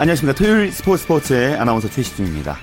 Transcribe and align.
안녕하십니까 0.00 0.34
토요일 0.34 0.72
스포츠 0.72 1.02
스포츠의 1.02 1.56
아나운서 1.56 1.86
최시중입니다 1.90 2.56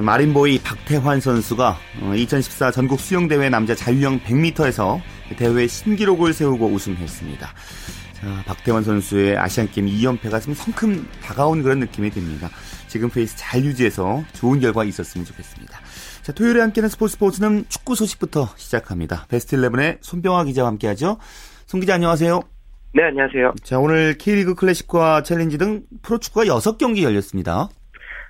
마린보이 0.00 0.60
박태환 0.60 1.20
선수가 1.20 1.76
2014 2.16 2.68
어, 2.68 2.70
전국 2.70 2.98
수영대회 2.98 3.50
남자 3.50 3.74
자유형 3.74 4.20
100m에서 4.20 4.98
대회 5.36 5.66
신기록을 5.66 6.32
세우고 6.32 6.66
우승했습니다. 6.68 7.46
자, 7.46 8.42
박태환 8.46 8.84
선수의 8.84 9.36
아시안게임 9.36 9.86
2연패가 9.86 10.40
좀 10.40 10.54
성큼 10.54 11.06
다가온 11.22 11.62
그런 11.62 11.80
느낌이 11.80 12.08
듭니다. 12.08 12.48
지금 12.86 13.10
페이스 13.10 13.36
잘 13.36 13.62
유지해서 13.66 14.24
좋은 14.32 14.58
결과 14.58 14.84
있었으면 14.84 15.26
좋겠습니다. 15.26 15.78
자, 16.22 16.32
토요일에 16.32 16.62
함께하는 16.62 16.88
스포츠 16.88 17.12
스포츠는 17.12 17.66
축구 17.68 17.96
소식부터 17.96 18.48
시작합니다. 18.56 19.26
베스트 19.28 19.58
11의 19.58 19.98
손병화 20.00 20.44
기자와 20.44 20.68
함께하죠. 20.70 21.18
손 21.66 21.80
기자 21.80 21.94
안녕하세요. 21.94 22.57
네, 22.94 23.04
안녕하세요. 23.04 23.54
자, 23.62 23.78
오늘 23.78 24.16
K리그 24.18 24.54
클래식과 24.54 25.22
챌린지 25.22 25.58
등 25.58 25.82
프로축구가 26.02 26.46
6경기 26.46 27.02
열렸습니다. 27.02 27.68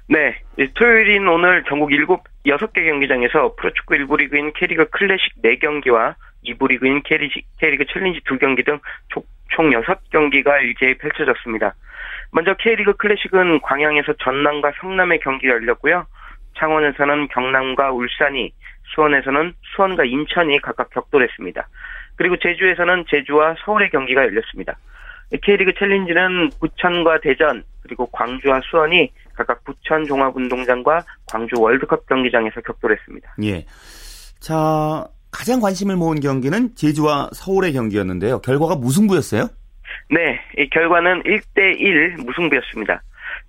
네, 0.09 0.41
토요일인 0.75 1.29
오늘 1.29 1.65
전국 1.69 1.91
7, 1.91 2.07
6개 2.45 2.84
경기장에서 2.87 3.55
프로축구 3.57 3.95
1부 3.95 4.19
리그인 4.19 4.53
K리그 4.55 4.89
클래식 4.91 5.42
4경기와 5.42 6.14
2부 6.45 6.69
리그인 6.69 7.03
K리그, 7.03 7.41
K리그 7.61 7.84
챌린지 7.92 8.20
2경기 8.20 8.64
등 8.64 8.81
총 9.59 9.70
6경기가 9.70 10.62
일제히 10.62 10.97
펼쳐졌습니다. 10.98 11.75
먼저 12.31 12.55
K리그 12.55 12.95
클래식은 12.95 13.61
광양에서 13.62 14.14
전남과 14.23 14.73
성남의 14.81 15.20
경기가 15.20 15.55
열렸고요. 15.55 16.06
창원에서는 16.59 17.29
경남과 17.29 17.92
울산이, 17.92 18.53
수원에서는 18.95 19.55
수원과 19.75 20.05
인천이 20.05 20.61
각각 20.61 20.91
격돌했습니다. 20.91 21.69
그리고 22.19 22.36
제주에서는 22.36 23.05
제주와 23.08 23.55
서울의 23.64 23.91
경기가 23.91 24.22
열렸습니다. 24.22 24.77
K리그 25.42 25.72
챌린지는 25.78 26.50
부천과 26.61 27.20
대전, 27.20 27.62
그리고 27.83 28.06
광주와 28.06 28.61
수원이 28.64 29.12
각각 29.34 29.62
부천 29.64 30.05
종합운동장과 30.05 31.05
광주 31.30 31.61
월드컵 31.61 32.06
경기장에서 32.06 32.61
격돌했습니다. 32.62 33.34
예. 33.44 33.64
자, 34.41 35.06
가장 35.30 35.61
관심을 35.61 35.96
모은 35.96 36.20
경기는 36.20 36.74
제주와 36.74 37.30
서울의 37.33 37.72
경기였는데요. 37.72 38.41
결과가 38.41 38.77
무승부였어요? 38.77 39.48
네, 40.11 40.41
이 40.58 40.69
결과는 40.70 41.22
1대1 41.22 42.24
무승부였습니다. 42.24 43.02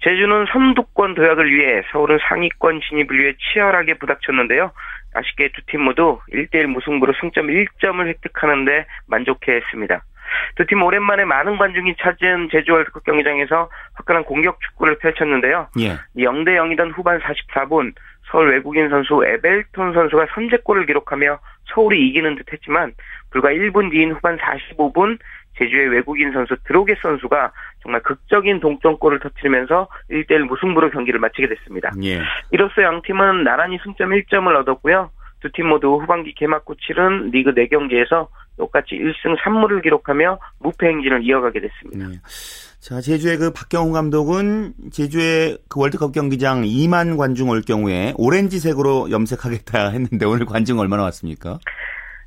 제주는 0.04 0.46
선두권 0.52 1.16
도약을 1.16 1.52
위해 1.52 1.82
서울은 1.92 2.20
상위권 2.30 2.82
진입을 2.88 3.20
위해 3.20 3.34
치열하게 3.52 3.96
부닥쳤는데요. 3.96 4.72
아쉽게 5.14 5.50
두 5.54 5.62
팀 5.68 5.82
모두 5.84 6.20
1대1 6.32 6.68
무승부로 6.68 7.14
승점 7.20 7.48
1점을 7.48 8.06
획득하는데 8.08 8.86
만족해했습니다. 9.08 10.04
두 10.56 10.66
팀 10.66 10.84
오랜만에 10.84 11.26
많은 11.26 11.58
관중이 11.58 11.96
찾은 12.00 12.50
제주 12.52 12.74
월드컵 12.74 13.04
경기장에서 13.04 13.70
화끈한 13.96 14.24
공격 14.26 14.60
축구를 14.62 14.98
펼쳤는데요. 15.00 15.68
예. 15.80 15.98
0대 16.18 16.50
0이던 16.56 16.96
후반 16.96 17.20
44분 17.20 17.94
서울 18.32 18.52
외국인 18.52 18.90
선수 18.90 19.24
에벨톤 19.26 19.94
선수가 19.94 20.28
선제골을 20.36 20.86
기록하며 20.86 21.40
서울이 21.74 22.08
이기는 22.10 22.36
듯 22.36 22.54
했지만 22.54 22.94
불과 23.32 23.50
1분 23.50 23.90
뒤인 23.92 24.12
후반 24.12 24.38
45분 24.38 25.18
제주의 25.60 25.90
외국인 25.90 26.32
선수 26.32 26.56
드로게 26.66 26.96
선수가 27.02 27.52
정말 27.84 28.02
극적인 28.02 28.60
동점골을 28.62 29.20
터뜨리면서 29.20 29.88
1대1 30.10 30.40
무승부로 30.46 30.90
경기를 30.90 31.20
마치게 31.20 31.48
됐습니다. 31.50 31.92
예. 32.04 32.22
이로써 32.52 32.82
양 32.82 33.02
팀은 33.04 33.44
나란히 33.44 33.78
승점 33.84 34.10
1점을 34.10 34.48
얻었고요. 34.62 35.12
두 35.42 35.50
팀 35.54 35.68
모두 35.68 35.88
후반기 36.02 36.34
개막 36.36 36.64
후 36.68 36.76
치른 36.76 37.32
리그 37.32 37.54
4경기에서 37.54 38.28
똑같이 38.58 38.96
1승 38.96 39.38
3무를 39.40 39.82
기록하며 39.82 40.38
무패 40.60 40.86
행진을 40.88 41.24
이어가게 41.24 41.62
됐습니다. 41.62 42.08
네. 42.10 42.20
자, 42.82 43.00
제주의 43.00 43.38
그 43.38 43.52
박경훈 43.54 43.94
감독은 43.94 44.74
제주의 44.92 45.58
그 45.70 45.80
월드컵 45.80 46.12
경기장 46.12 46.64
2만 46.64 47.18
관중 47.18 47.48
올 47.50 47.62
경우에 47.62 48.14
오렌지색으로 48.18 49.12
염색하겠다 49.12 49.92
했는데 49.96 50.26
오늘 50.26 50.46
관중 50.46 50.78
얼마나 50.80 51.04
왔습니까? 51.04 51.60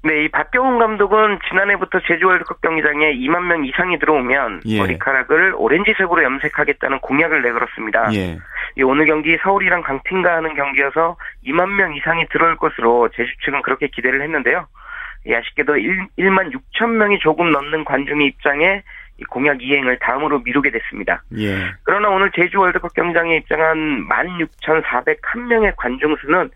네, 0.05 0.25
이 0.25 0.29
박경훈 0.29 0.81
감독은 0.81 1.39
지난해부터 1.49 2.01
제주 2.09 2.27
월드컵 2.27 2.61
경기장에 2.61 3.13
2만 3.15 3.45
명 3.45 3.65
이상이 3.65 4.01
들어오면 4.01 4.63
예. 4.67 4.79
머리카락을 4.79 5.55
오렌지색으로 5.57 6.25
염색하겠다는 6.25 6.99
공약을 6.99 7.41
내걸었습니다. 7.43 8.13
예. 8.15 8.39
이 8.77 8.83
오늘 8.83 9.07
경기 9.07 9.39
서울이랑 9.41 9.83
강팀과 9.83 10.37
하는 10.37 10.55
경기여서 10.55 11.17
2만 11.47 11.69
명 11.75 11.95
이상이 11.95 12.27
들어올 12.31 12.57
것으로 12.57 13.11
제주 13.15 13.31
측은 13.45 13.63
그렇게 13.63 13.87
기대를 13.87 14.23
했는데요. 14.23 14.67
예, 15.27 15.37
아쉽게도 15.37 15.77
1, 15.77 16.07
1만 16.19 16.53
6천 16.53 16.89
명이 16.91 17.21
조금 17.21 17.53
넘는 17.53 17.85
관중의 17.85 18.27
입장에 18.27 18.83
공약 19.31 19.63
이행을 19.63 19.99
다음으로 20.01 20.41
미루게 20.41 20.71
됐습니다. 20.71 21.23
예. 21.39 21.71
그러나 21.85 22.09
오늘 22.09 22.33
제주 22.35 22.59
월드컵 22.59 22.93
경기장에 22.95 23.37
입장한 23.37 24.09
16,401명의 24.09 25.75
관중 25.77 26.17
수는 26.17 26.51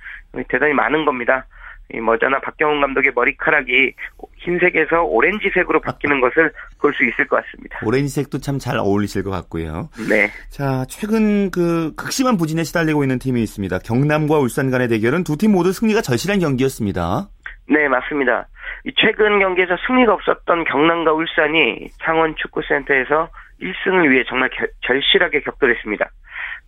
대단히 0.48 0.72
많은 0.72 1.04
겁니다. 1.04 1.46
이 1.94 2.00
머저나 2.00 2.40
박경훈 2.40 2.80
감독의 2.80 3.12
머리카락이 3.14 3.92
흰색에서 4.38 5.02
오렌지색으로 5.04 5.80
바뀌는 5.80 6.20
것을 6.20 6.52
볼 6.80 6.92
수 6.94 7.04
있을 7.04 7.26
것 7.26 7.36
같습니다. 7.44 7.78
오렌지색도 7.84 8.38
참 8.38 8.58
잘 8.58 8.78
어울리실 8.78 9.22
것 9.22 9.30
같고요. 9.30 9.88
네. 10.08 10.28
자, 10.50 10.84
최근 10.88 11.50
그 11.50 11.92
극심한 11.96 12.36
부진에 12.36 12.64
시달리고 12.64 13.04
있는 13.04 13.18
팀이 13.18 13.42
있습니다. 13.42 13.78
경남과 13.80 14.38
울산 14.38 14.70
간의 14.70 14.88
대결은 14.88 15.24
두 15.24 15.36
팀 15.36 15.52
모두 15.52 15.72
승리가 15.72 16.00
절실한 16.00 16.40
경기였습니다. 16.40 17.28
네, 17.68 17.86
맞습니다. 17.88 18.46
최근 18.96 19.38
경기에서 19.40 19.76
승리가 19.86 20.12
없었던 20.14 20.64
경남과 20.64 21.12
울산이 21.12 21.88
창원 22.04 22.34
축구센터에서 22.36 23.28
1승을 23.60 24.10
위해 24.10 24.24
정말 24.28 24.48
겨, 24.50 24.66
절실하게 24.86 25.40
격돌했습니다. 25.40 26.08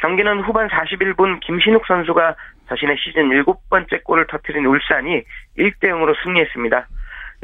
경기는 0.00 0.40
후반 0.40 0.68
41분 0.68 1.40
김신욱 1.40 1.84
선수가 1.86 2.36
자신의 2.68 2.96
시즌 2.98 3.28
7번째 3.28 4.04
골을 4.04 4.26
터뜨린 4.26 4.64
울산이 4.66 5.22
1대 5.58 5.84
0으로 5.84 6.14
승리했습니다. 6.22 6.86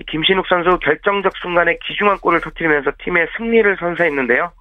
김신욱 0.08 0.46
선수 0.48 0.78
결정적 0.80 1.36
순간에 1.36 1.78
기중한 1.82 2.18
골을 2.18 2.40
터뜨리면서 2.40 2.92
팀의 2.98 3.28
승리를 3.36 3.76
선사했는데요. 3.78 4.52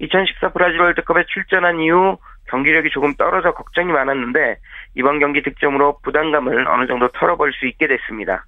2014 0.00 0.52
브라질 0.52 0.80
월드컵에 0.80 1.24
출전한 1.28 1.78
이후 1.80 2.18
경기력이 2.48 2.90
조금 2.90 3.14
떨어져 3.14 3.52
걱정이 3.52 3.92
많았는데 3.92 4.56
이번 4.96 5.20
경기 5.20 5.42
득점으로 5.42 5.98
부담감을 6.02 6.66
어느 6.68 6.86
정도 6.86 7.08
털어볼 7.08 7.52
수 7.52 7.66
있게 7.66 7.86
됐습니다. 7.86 8.44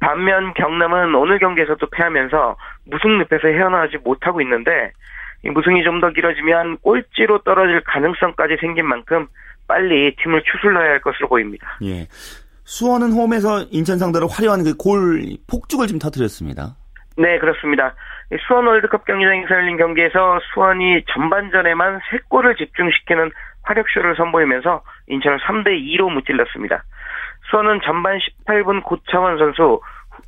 반면 0.00 0.54
경남은 0.54 1.14
오늘 1.14 1.38
경기에서도 1.38 1.84
패하면서 1.90 2.56
무승 2.86 3.18
늪에서 3.18 3.48
헤어나오지 3.48 3.98
못하고 3.98 4.40
있는데 4.40 4.92
무승이 5.44 5.84
좀 5.84 6.00
더 6.00 6.10
길어지면 6.10 6.78
꼴찌로 6.78 7.38
떨어질 7.38 7.80
가능성까지 7.82 8.56
생긴 8.60 8.86
만큼 8.86 9.26
빨리 9.68 10.14
팀을 10.16 10.42
추슬러야 10.44 10.90
할 10.90 11.00
것으로 11.00 11.28
보입니다. 11.28 11.78
예. 11.82 12.06
수원은 12.64 13.12
홈에서 13.12 13.62
인천 13.70 13.98
상대로 13.98 14.26
화려한 14.26 14.64
그 14.64 14.74
골 14.76 15.22
폭죽을 15.48 15.86
좀 15.86 15.98
터뜨렸습니다. 15.98 16.74
네, 17.16 17.38
그렇습니다. 17.38 17.94
수원 18.46 18.66
월드컵 18.66 19.04
경기장에서 19.04 19.54
열린 19.54 19.76
경기에서 19.76 20.40
수원이 20.52 21.04
전반전에만 21.14 22.00
3골을 22.00 22.58
집중시키는 22.58 23.30
화력쇼를 23.62 24.16
선보이면서 24.16 24.82
인천을 25.08 25.38
3대 25.38 25.68
2로 25.96 26.12
무찔렀습니다. 26.12 26.82
수원은 27.50 27.80
전반 27.84 28.18
18분 28.18 28.82
고창원 28.82 29.38
선수, 29.38 29.80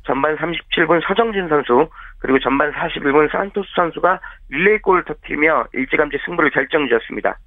전반 0.05 0.37
37분 0.37 1.05
서정진 1.05 1.49
선수, 1.49 1.89
그리고 2.19 2.39
전반 2.39 2.71
41분 2.71 3.29
산토스 3.31 3.67
선수가 3.75 4.19
릴레이골을 4.49 5.03
터뜨리며 5.03 5.65
일찌감치 5.73 6.17
승부를 6.25 6.51
결정지었습니다. 6.51 7.37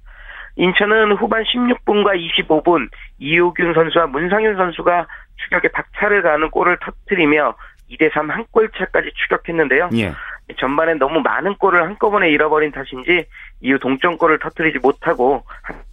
인천은 0.55 1.13
후반 1.13 1.43
16분과 1.43 2.15
25분 2.47 2.89
이효균 3.19 3.73
선수와 3.73 4.07
문상윤 4.07 4.55
선수가 4.55 5.07
추격에 5.43 5.69
박차를 5.69 6.21
가하는 6.21 6.49
골을 6.51 6.77
터뜨리며 6.81 7.55
2대3 7.91 8.27
한 8.27 8.45
골 8.51 8.69
차까지 8.77 9.11
추격했는데요. 9.15 9.89
예. 9.95 10.13
전반에 10.59 10.93
너무 10.95 11.21
많은 11.21 11.55
골을 11.55 11.81
한꺼번에 11.83 12.29
잃어버린 12.29 12.71
탓인지 12.71 13.25
이후 13.61 13.79
동점골을 13.79 14.39
터뜨리지 14.39 14.79
못하고 14.79 15.43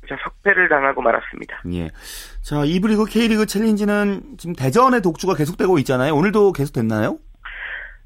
석패를 0.08 0.68
당하고 0.68 1.00
말았습니다. 1.02 1.62
예. 1.72 1.88
자, 2.42 2.62
2부 2.64 2.88
리그 2.88 3.04
K리그 3.06 3.46
챌린지는 3.46 4.22
지금 4.38 4.54
대전의 4.54 5.02
독주가 5.02 5.34
계속되고 5.34 5.78
있잖아요. 5.78 6.14
오늘도 6.14 6.52
계속됐나요? 6.52 7.18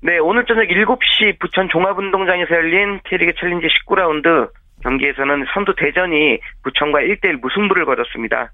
네, 0.02 0.18
오늘 0.18 0.44
저녁 0.44 0.64
7시 0.68 1.38
부천 1.40 1.68
종합운동장에서 1.70 2.54
열린 2.54 3.00
K리그 3.04 3.32
챌린지 3.40 3.66
19라운드 3.86 4.50
경기에서는 4.84 5.46
선두 5.52 5.74
대전이 5.76 6.38
부천과 6.62 7.00
1대1 7.00 7.40
무승부를 7.40 7.84
거뒀습니다. 7.86 8.50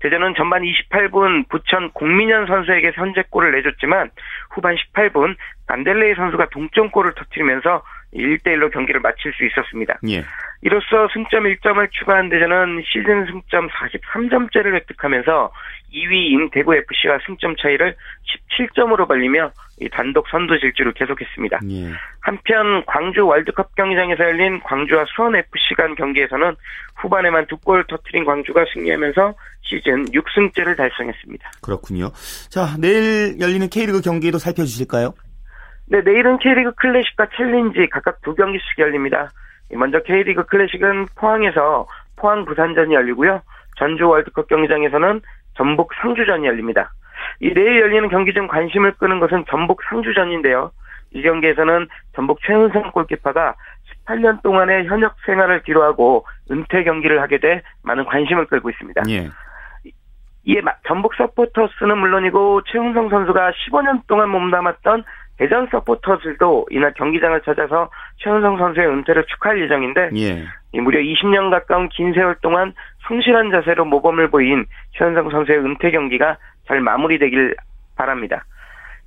대전은 0.00 0.34
전반 0.34 0.62
28분 0.62 1.48
부천 1.48 1.90
공민현 1.92 2.46
선수에게 2.46 2.92
선제골을 2.92 3.52
내줬지만 3.52 4.10
후반 4.50 4.74
18분 4.74 5.36
반델레이 5.68 6.14
선수가 6.14 6.48
동점골을 6.50 7.14
터뜨리면서 7.14 7.82
1대1로 8.14 8.72
경기를 8.72 9.00
마칠 9.00 9.32
수 9.32 9.44
있었습니다. 9.44 9.98
예. 10.08 10.24
이로써 10.62 11.08
승점 11.12 11.44
1점을 11.44 11.88
추가한 11.92 12.28
대전은 12.30 12.82
시즌 12.86 13.26
승점 13.26 13.68
43점째를 13.68 14.74
획득하면서 14.74 15.52
2위인 15.92 16.50
대구FC와 16.52 17.18
승점 17.26 17.54
차이를 17.56 17.94
17점으로 18.58 19.06
벌리며 19.06 19.50
단독 19.92 20.26
선두 20.28 20.58
질주를 20.58 20.92
계속했습니다. 20.94 21.60
예. 21.70 21.90
한편 22.20 22.84
광주 22.86 23.26
월드컵 23.26 23.74
경기장에서 23.74 24.24
열린 24.24 24.60
광주와 24.60 25.04
수원FC 25.14 25.74
간 25.76 25.94
경기에서는 25.94 26.54
후반에만 26.96 27.46
두 27.46 27.56
골 27.64 27.84
터트린 27.86 28.24
광주가 28.24 28.64
승리하면서 28.72 29.34
시즌 29.62 30.04
6승째를 30.06 30.76
달성했습니다. 30.76 31.50
그렇군요. 31.62 32.10
자, 32.50 32.76
내일 32.78 33.40
열리는 33.40 33.68
K리그 33.68 34.00
경기도 34.02 34.38
살펴주실까요? 34.38 35.14
네, 35.86 36.00
내일은 36.00 36.38
K리그 36.38 36.72
클래식과 36.72 37.28
챌린지 37.36 37.88
각각 37.90 38.20
두 38.22 38.34
경기씩 38.34 38.78
열립니다. 38.78 39.30
먼저 39.72 40.00
K리그 40.00 40.44
클래식은 40.46 41.06
포항에서 41.16 41.86
포항 42.16 42.44
부산전이 42.44 42.94
열리고요. 42.94 43.42
전주 43.76 44.08
월드컵 44.08 44.48
경기장에서는 44.48 45.20
전북 45.56 45.92
상주전이 46.00 46.46
열립니다. 46.46 46.92
이 47.40 47.52
내일 47.52 47.80
열리는 47.80 48.08
경기 48.08 48.32
중 48.32 48.46
관심을 48.46 48.92
끄는 48.92 49.20
것은 49.20 49.44
전북 49.48 49.82
상주전인데요. 49.88 50.70
이 51.12 51.22
경기에서는 51.22 51.88
전북 52.14 52.40
최은성 52.42 52.90
골키퍼가 52.90 53.54
18년 54.06 54.42
동안의 54.42 54.86
현역 54.86 55.14
생활을 55.26 55.62
뒤로하고 55.62 56.26
은퇴 56.50 56.84
경기를 56.84 57.20
하게 57.22 57.38
돼 57.38 57.62
많은 57.82 58.04
관심을 58.04 58.46
끌고 58.46 58.70
있습니다. 58.70 59.02
예. 59.08 59.28
이에 60.46 60.60
전북 60.86 61.14
서포터스는 61.14 61.96
물론이고 61.98 62.62
최은성 62.64 63.08
선수가 63.08 63.52
15년 63.52 64.06
동안 64.06 64.28
몸담았던 64.28 65.04
대전 65.36 65.66
서포터들도 65.70 66.66
이날 66.70 66.94
경기장을 66.94 67.40
찾아서 67.42 67.90
최은성 68.18 68.58
선수의 68.58 68.86
은퇴를 68.86 69.24
축하할 69.26 69.60
예정인데 69.62 70.10
예. 70.16 70.80
무려 70.80 71.00
20년 71.00 71.50
가까운 71.50 71.88
긴 71.88 72.12
세월 72.12 72.36
동안 72.40 72.72
성실한 73.08 73.50
자세로 73.50 73.84
모범을 73.84 74.30
보인 74.30 74.64
최은성 74.92 75.30
선수의 75.30 75.58
은퇴 75.58 75.90
경기가 75.90 76.36
잘 76.66 76.80
마무리되길 76.80 77.56
바랍니다. 77.96 78.44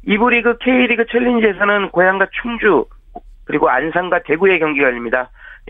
이부 0.06 0.29
리그 0.29 0.57
K리그 0.57 1.06
챌린지에서는 1.12 1.89
고향과 1.89 2.27
충주 2.41 2.85
그리고 3.45 3.69
안산과 3.69 4.23
대구의 4.23 4.59
경기가 4.59 4.88
열립니다. 4.88 5.30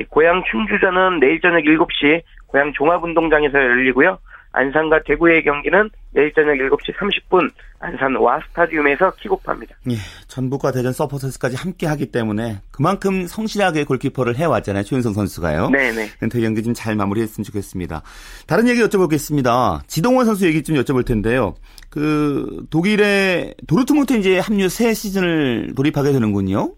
고향 0.09 0.43
충주전은 0.43 1.19
내일 1.19 1.39
저녁 1.41 1.63
7시 1.63 2.21
고향 2.47 2.73
종합운동장에서 2.73 3.57
열리고요. 3.57 4.19
안산과 4.57 5.03
대구의 5.05 5.43
경기는 5.43 5.89
내일 6.11 6.33
저녁 6.33 6.53
7시 6.55 6.95
30분 6.95 7.49
안산 7.79 8.15
와 8.15 8.39
스타디움에서 8.49 9.11
킥오프합니다. 9.19 9.75
예, 9.91 9.95
전북과 10.27 10.71
대전 10.71 10.91
서포터스까지 10.93 11.55
함께 11.55 11.85
하기 11.85 12.11
때문에 12.11 12.57
그만큼 12.71 13.27
성실하게 13.27 13.83
골키퍼를 13.83 14.35
해왔잖아요. 14.35 14.83
최윤성 14.83 15.13
선수가요. 15.13 15.69
네네. 15.69 16.07
은퇴 16.23 16.41
경기 16.41 16.63
좀 16.63 16.73
잘 16.73 16.95
마무리했으면 16.95 17.43
좋겠습니다. 17.43 18.01
다른 18.47 18.67
얘기 18.67 18.81
여쭤보겠습니다. 18.81 19.87
지동원 19.87 20.25
선수 20.25 20.45
얘기 20.45 20.61
좀 20.63 20.75
여쭤볼 20.75 21.05
텐데요. 21.05 21.55
그 21.89 22.65
독일의 22.69 23.55
도르트문트 23.67 24.13
이제 24.13 24.39
합류 24.39 24.69
새 24.69 24.93
시즌을 24.93 25.73
돌입하게 25.75 26.11
되는군요. 26.11 26.73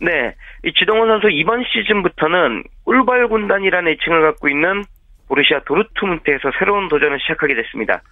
네, 0.00 0.34
이 0.64 0.72
지동원 0.74 1.08
선수 1.08 1.28
이번 1.30 1.64
시즌부터는 1.64 2.64
꿀벌 2.84 3.28
군단이라는 3.28 3.92
애칭을 3.92 4.22
갖고 4.22 4.48
있는 4.48 4.84
보르시아 5.28 5.60
도르트문트에서 5.60 6.52
새로운 6.58 6.88
도전을 6.88 7.18
시작하게 7.20 7.54
됐습니다. 7.54 8.02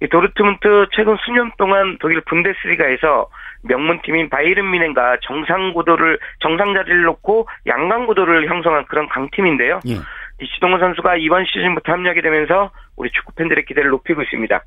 이 0.00 0.08
도르트문트 0.08 0.88
최근 0.92 1.16
수년 1.24 1.52
동안 1.58 1.96
독일 2.00 2.20
분데스리가에서 2.22 3.28
명문팀인 3.62 4.28
바이른 4.28 4.70
미넨과 4.70 5.18
정상 5.22 5.72
구도를 5.72 6.18
정상 6.40 6.74
자리를 6.74 7.02
놓고 7.02 7.48
양강 7.66 8.06
구도를 8.06 8.48
형성한 8.48 8.86
그런 8.86 9.08
강팀인데요. 9.08 9.80
예. 9.88 9.94
이 10.40 10.48
지동원 10.54 10.80
선수가 10.80 11.16
이번 11.16 11.46
시즌부터 11.46 11.92
합류하게 11.92 12.20
되면서 12.20 12.70
우리 12.96 13.10
축구 13.10 13.32
팬들의 13.34 13.64
기대를 13.64 13.90
높이고 13.90 14.22
있습니다. 14.22 14.62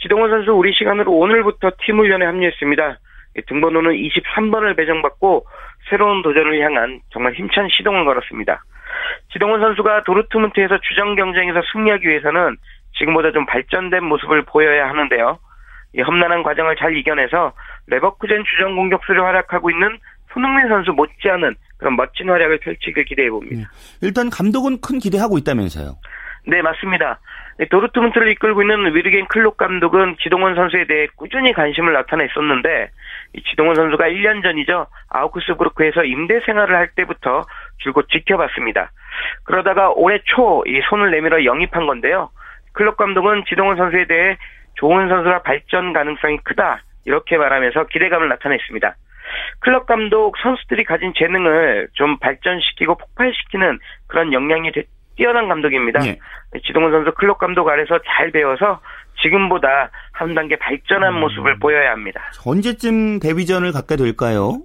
지동원 0.00 0.30
선수 0.30 0.52
우리 0.52 0.72
시간으로 0.72 1.12
오늘부터 1.12 1.72
팀 1.84 1.98
훈련에 1.98 2.24
합류했습니다. 2.24 2.98
등번호는 3.46 3.92
23번을 3.92 4.76
배정받고 4.76 5.46
새로운 5.90 6.22
도전을 6.22 6.60
향한 6.60 7.00
정말 7.10 7.34
힘찬 7.34 7.68
시동을 7.68 8.04
걸었습니다. 8.04 8.62
지동원 9.32 9.60
선수가 9.60 10.04
도르트문트에서 10.04 10.78
주전 10.80 11.16
경쟁에서 11.16 11.60
승리하기 11.72 12.06
위해서는 12.06 12.56
지금보다 12.98 13.32
좀 13.32 13.46
발전된 13.46 14.04
모습을 14.04 14.42
보여야 14.42 14.88
하는데요. 14.88 15.38
이 15.94 16.02
험난한 16.02 16.42
과정을 16.42 16.76
잘 16.76 16.96
이겨내서 16.96 17.52
레버쿠젠 17.86 18.44
주전 18.44 18.76
공격수를 18.76 19.22
활약하고 19.24 19.70
있는 19.70 19.98
손흥민 20.32 20.68
선수 20.68 20.92
못지않은 20.92 21.54
그런 21.78 21.96
멋진 21.96 22.28
활약을 22.28 22.58
펼치길 22.58 23.04
기대해 23.04 23.30
봅니다. 23.30 23.70
일단 24.02 24.28
감독은 24.30 24.80
큰 24.80 24.98
기대하고 24.98 25.38
있다면서요. 25.38 25.96
네, 26.46 26.62
맞습니다. 26.62 27.20
도르트문트를 27.70 28.30
이끌고 28.32 28.62
있는 28.62 28.94
위르겐 28.94 29.26
클록 29.28 29.56
감독은 29.56 30.16
지동원 30.22 30.54
선수에 30.54 30.86
대해 30.86 31.08
꾸준히 31.16 31.52
관심을 31.52 31.92
나타냈었는데 31.92 32.90
지동원 33.50 33.74
선수가 33.76 34.04
1년 34.08 34.42
전이죠. 34.42 34.86
아우크스부르크에서 35.10 36.04
임대 36.04 36.40
생활을 36.40 36.74
할 36.76 36.88
때부터 36.94 37.44
줄곧 37.78 38.08
지켜봤습니다. 38.10 38.90
그러다가 39.44 39.90
올해 39.90 40.20
초 40.24 40.62
이 40.66 40.80
손을 40.88 41.10
내밀어 41.10 41.44
영입한 41.44 41.86
건데요. 41.86 42.30
클럽 42.72 42.96
감독은 42.96 43.44
지동원 43.48 43.76
선수에 43.76 44.06
대해 44.06 44.36
좋은 44.76 45.08
선수라 45.08 45.42
발전 45.42 45.92
가능성이 45.92 46.38
크다 46.44 46.82
이렇게 47.04 47.36
말하면서 47.36 47.86
기대감을 47.86 48.28
나타냈습니다. 48.28 48.94
클럽 49.60 49.86
감독 49.86 50.36
선수들이 50.38 50.84
가진 50.84 51.12
재능을 51.16 51.88
좀 51.94 52.18
발전시키고 52.18 52.96
폭발시키는 52.96 53.78
그런 54.06 54.32
역량이 54.32 54.72
뛰어난 55.16 55.48
감독입니다. 55.48 56.06
예. 56.06 56.18
지동원 56.64 56.92
선수 56.92 57.12
클럽 57.12 57.38
감독 57.38 57.68
아래서 57.68 57.98
잘 58.06 58.30
배워서 58.30 58.80
지금보다 59.22 59.90
한 60.12 60.34
단계 60.34 60.56
발전한 60.56 61.14
음. 61.14 61.20
모습을 61.20 61.58
보여야 61.58 61.90
합니다. 61.92 62.20
언제쯤 62.46 63.20
데뷔전을 63.20 63.72
갖게 63.72 63.96
될까요? 63.96 64.60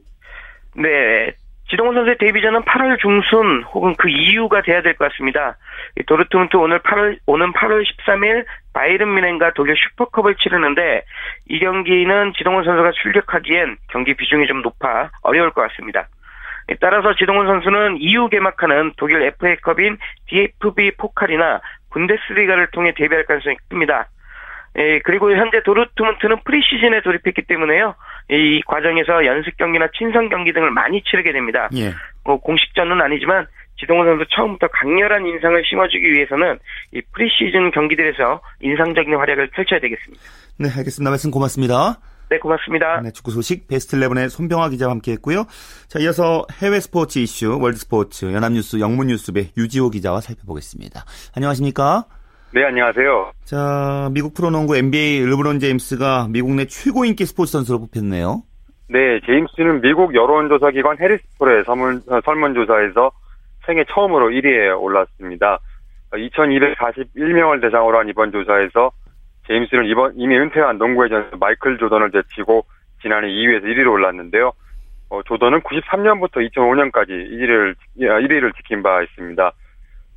네. 0.76 1.32
지동원 1.70 1.96
선수의 1.96 2.18
데뷔전은 2.20 2.62
8월 2.64 3.00
중순 3.00 3.64
혹은 3.74 3.96
그 3.98 4.08
이후가 4.10 4.62
돼야 4.62 4.82
될 4.84 4.94
것 4.96 5.10
같습니다. 5.12 5.58
이 5.98 6.04
도르트문트 6.04 6.56
오늘 6.58 6.80
8월 6.80 7.18
오는 7.26 7.52
8월 7.54 7.84
13일 7.84 8.46
바이른 8.74 9.12
미넨과 9.16 9.54
독일 9.56 9.76
슈퍼컵을 9.78 10.36
치르는데 10.36 11.04
이 11.50 11.60
경기는 11.60 12.34
지동원 12.38 12.64
선수가 12.64 12.92
출격하기엔 13.02 13.78
경기 13.90 14.14
비중이 14.14 14.46
좀 14.46 14.62
높아 14.62 15.10
어려울 15.24 15.52
것 15.52 15.62
같습니다. 15.70 16.08
따라서 16.80 17.16
지동원 17.16 17.48
선수는 17.48 17.98
이후 18.00 18.30
개막하는 18.30 18.94
독일 18.98 19.22
FA컵인 19.24 19.98
DFB 20.28 20.92
포칼이나 20.98 21.60
분데스리가를 21.92 22.68
통해 22.72 22.94
데뷔할 22.96 23.26
가능성이 23.26 23.56
큽니다. 23.70 24.08
예, 24.78 25.00
그리고 25.04 25.32
현재 25.32 25.62
도르트문트는 25.64 26.38
프리시즌에 26.46 27.02
돌입했기 27.02 27.44
때문에요. 27.44 27.96
이 28.30 28.62
과정에서 28.66 29.26
연습 29.26 29.56
경기나 29.58 29.88
친선 29.98 30.30
경기 30.30 30.52
등을 30.54 30.72
많이 30.72 31.04
치르게 31.04 31.32
됩니다. 31.32 31.70
예. 31.76 31.94
뭐 32.24 32.40
공식전은 32.40 33.02
아니지만 33.02 33.46
지동원 33.80 34.08
선수 34.08 34.26
처음부터 34.30 34.68
강렬한 34.68 35.26
인상을 35.26 35.62
심어주기 35.66 36.12
위해서는 36.14 36.58
이 36.94 37.02
프리시즌 37.14 37.72
경기들에서 37.72 38.42
인상적인 38.62 39.14
활약을 39.16 39.50
펼쳐야 39.50 39.80
되겠습니다. 39.80 40.24
네, 40.60 40.70
알겠습니다. 40.78 41.10
말씀 41.10 41.32
고맙습니다. 41.32 42.00
네, 42.30 42.40
고맙습니다. 42.40 43.02
네, 43.02 43.12
축구 43.12 43.32
소식 43.32 43.68
베스트 43.68 43.98
11의 43.98 44.30
손병화 44.30 44.70
기자와 44.70 44.92
함께했고요. 44.94 45.46
자, 45.88 46.00
이어서 46.00 46.46
해외 46.62 46.80
스포츠 46.80 47.20
이슈 47.20 47.60
월드 47.60 47.78
스포츠 47.78 48.26
연합뉴스 48.34 48.80
영문뉴스부 48.80 49.52
유지호 49.58 49.90
기자와 49.90 50.22
살펴보겠습니다. 50.22 51.04
안녕하십니까? 51.36 52.06
네, 52.54 52.64
안녕하세요. 52.66 53.32
자, 53.46 54.12
미국 54.14 54.36
프로농구 54.36 54.78
NBA 54.78 55.26
르브론 55.26 55.58
제임스가 55.58 56.28
미국 56.30 56.54
내 56.54 56.66
최고 56.66 57.04
인기 57.04 57.26
스포츠 57.26 57.54
선수로 57.54 57.80
뽑혔네요. 57.80 58.44
네, 58.90 59.20
제임스는 59.26 59.82
미국 59.82 60.14
여론조사 60.14 60.70
기관 60.70 61.00
해리스폴의 61.00 61.64
설문, 61.66 62.04
어, 62.08 62.22
설문조사에서 62.24 63.12
생애 63.66 63.84
처음으로 63.90 64.30
1위에 64.30 64.80
올랐습니다. 64.80 65.58
2241명을 66.12 67.60
대상으로 67.60 67.98
한 67.98 68.08
이번 68.08 68.32
조사에서 68.32 68.92
제임스는 69.48 69.86
이번 69.86 70.14
이미 70.16 70.38
은퇴한 70.38 70.78
농구의 70.78 71.10
전 71.10 71.32
마이클 71.40 71.80
조던을 71.80 72.12
제치고 72.12 72.68
지난해 73.02 73.30
2위에서 73.30 73.64
1위로 73.64 73.94
올랐는데요. 73.94 74.52
어, 75.10 75.24
조던은 75.24 75.62
93년부터 75.62 76.48
2005년까지 76.52 77.10
1위를 77.10 77.76
1위를 77.98 78.56
지킨 78.58 78.84
바 78.84 79.02
있습니다. 79.02 79.52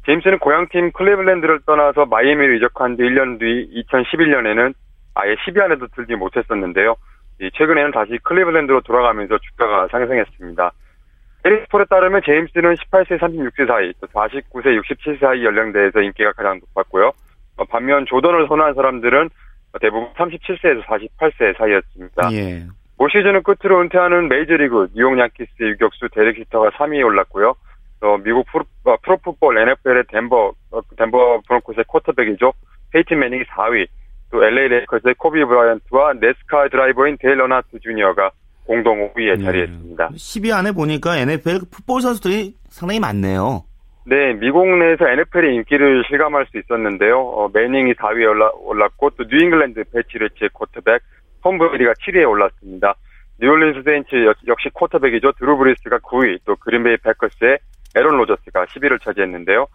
제임스는 0.07 0.39
고향팀 0.39 0.93
클리블랜드를 0.93 1.61
떠나서 1.67 2.07
마이애미로 2.07 2.55
이적한 2.55 2.97
뒤 2.97 3.03
1년 3.03 3.41
뒤 3.41 3.85
2011년에는 3.91 4.73
아예 5.15 5.35
10위 5.35 5.61
안에도 5.61 5.89
들지 5.89 6.15
못했었는데요. 6.15 6.95
최근에는 7.55 7.91
다시 7.91 8.19
클리블랜드로 8.23 8.83
돌아가면서 8.83 9.37
주가가 9.39 9.89
상승했습니다. 9.89 10.71
해리스폴에 11.45 11.85
따르면 11.91 12.23
제임스는 12.25 12.75
18세 12.75 13.19
36세 13.19 13.67
사이, 13.67 13.93
49세 13.93 14.81
67세 14.81 15.21
사이 15.21 15.45
연령대에서 15.45 16.01
인기가 16.01 16.33
가장 16.33 16.61
높았고요. 16.61 17.13
반면 17.69 18.07
조던을 18.07 18.47
선호한 18.49 18.75
사람들은 18.75 19.29
대부분 19.81 20.09
37세에서 20.15 20.85
48세 20.85 21.57
사이였습니다. 21.59 22.33
예. 22.33 22.67
올 22.99 23.11
시즌을 23.11 23.43
끝으로 23.43 23.81
은퇴하는 23.81 24.29
메이저리그 24.29 24.89
뉴욕 24.95 25.19
양키스 25.19 25.51
유격수 25.59 26.09
데릭 26.13 26.39
지터가 26.39 26.71
3위에 26.71 27.05
올랐고요. 27.05 27.55
또 28.01 28.19
미국 28.19 28.47
프로, 28.51 28.65
어, 28.85 28.97
프로 29.03 29.17
풋볼 29.19 29.59
NFL의 29.59 30.05
덴버 30.09 30.53
어, 30.73 30.81
덴버 30.97 31.43
브론코스의 31.47 31.85
쿼터백이죠. 31.87 32.53
페이튼 32.93 33.19
매닝이 33.19 33.45
4위. 33.45 33.87
또 34.31 34.45
LA 34.45 34.69
레이커스의 34.69 35.15
코비 35.19 35.45
브라이언트와 35.45 36.15
나스카 36.15 36.69
드라이버인 36.69 37.17
데일 37.21 37.41
언하트 37.41 37.79
주니어가 37.81 38.31
공동 38.67 39.13
5위에 39.15 39.43
자리했습니다. 39.43 40.09
10위 40.09 40.53
안에 40.53 40.73
보니까 40.73 41.17
NFL 41.19 41.61
풋볼 41.71 42.03
선수들이 42.03 42.55
상당히 42.69 42.99
많네요. 43.01 43.65
네, 44.05 44.35
미국 44.35 44.67
내에서 44.67 45.09
NFL의 45.09 45.55
인기를 45.57 46.05
실감할 46.09 46.47
수 46.51 46.59
있었는데요. 46.59 47.21
어, 47.21 47.49
매닝이 47.53 47.95
4위에 47.95 48.29
올라, 48.29 48.51
올랐고 48.55 49.11
또 49.11 49.25
뉴잉글랜드 49.25 49.85
패트리어츠의 49.93 50.51
쿼터백 50.53 51.03
톰 51.43 51.59
브레이디가 51.59 51.93
7위에 51.93 52.29
올랐습니다. 52.29 52.95
뉴올린스 53.41 53.83
세인츠 53.85 54.33
역시 54.47 54.71
쿼터백이죠. 54.73 55.33
드루 55.33 55.57
브리스가 55.59 55.99
9위, 55.99 56.39
또 56.45 56.57
그린베이 56.57 56.97
패커스의 56.99 57.59
에런 57.97 58.17
로저스가 58.19 58.67
10위를 58.67 59.03
차지했는데요. 59.03 59.67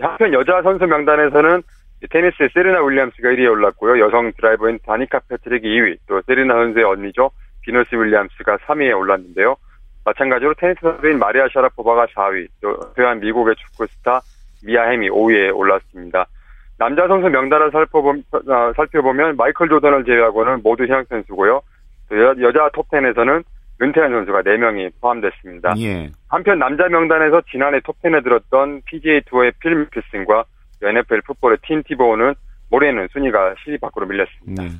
한편 0.00 0.32
여자 0.32 0.62
선수 0.62 0.86
명단에서는 0.86 1.62
테니스의 2.08 2.50
세리나 2.54 2.82
윌리엄스가 2.82 3.28
1위에 3.28 3.50
올랐고요. 3.50 3.98
여성 4.04 4.32
드라이버인 4.32 4.78
다니카 4.86 5.20
패트릭이 5.28 5.62
2위, 5.62 5.98
또 6.06 6.22
세리나 6.26 6.54
선수의 6.54 6.84
언니죠. 6.84 7.30
비너스 7.62 7.94
윌리엄스가 7.94 8.58
3위에 8.58 8.96
올랐는데요. 8.96 9.56
마찬가지로 10.04 10.54
테니스 10.54 10.80
선수인 10.80 11.18
마리아 11.18 11.46
샤라포바가 11.52 12.06
4위, 12.06 12.48
또 12.62 12.78
또한 12.96 13.20
미국의 13.20 13.56
축구 13.56 13.86
스타 13.86 14.20
미아 14.64 14.88
햄이 14.90 15.10
5위에 15.10 15.54
올랐습니다. 15.54 16.26
남자 16.78 17.06
선수 17.06 17.28
명단을 17.28 17.70
살펴보면, 17.70 18.24
어, 18.32 18.72
살펴보면 18.74 19.36
마이클 19.36 19.68
조던을 19.68 20.04
제외하고는 20.04 20.60
모두 20.62 20.84
현역 20.84 21.06
선수고요. 21.08 21.60
또 22.08 22.18
여, 22.18 22.52
자 22.52 22.70
톱10에서는 22.70 23.44
은퇴한 23.82 24.10
선수가 24.10 24.42
4명이 24.42 24.92
포함됐습니다. 25.00 25.74
예. 25.78 26.10
한편 26.28 26.58
남자 26.58 26.88
명단에서 26.88 27.42
지난해 27.50 27.80
톱10에 27.80 28.22
들었던 28.22 28.82
PGA 28.84 29.22
투어의 29.26 29.52
필 29.60 29.74
미켈슨과 29.76 30.44
NFL 30.82 31.22
풋볼의 31.26 31.58
팀 31.66 31.82
티보는 31.82 32.34
올해는 32.70 33.08
순위가 33.12 33.54
10위 33.54 33.80
밖으로 33.80 34.06
밀렸습니다. 34.06 34.62
네. 34.62 34.70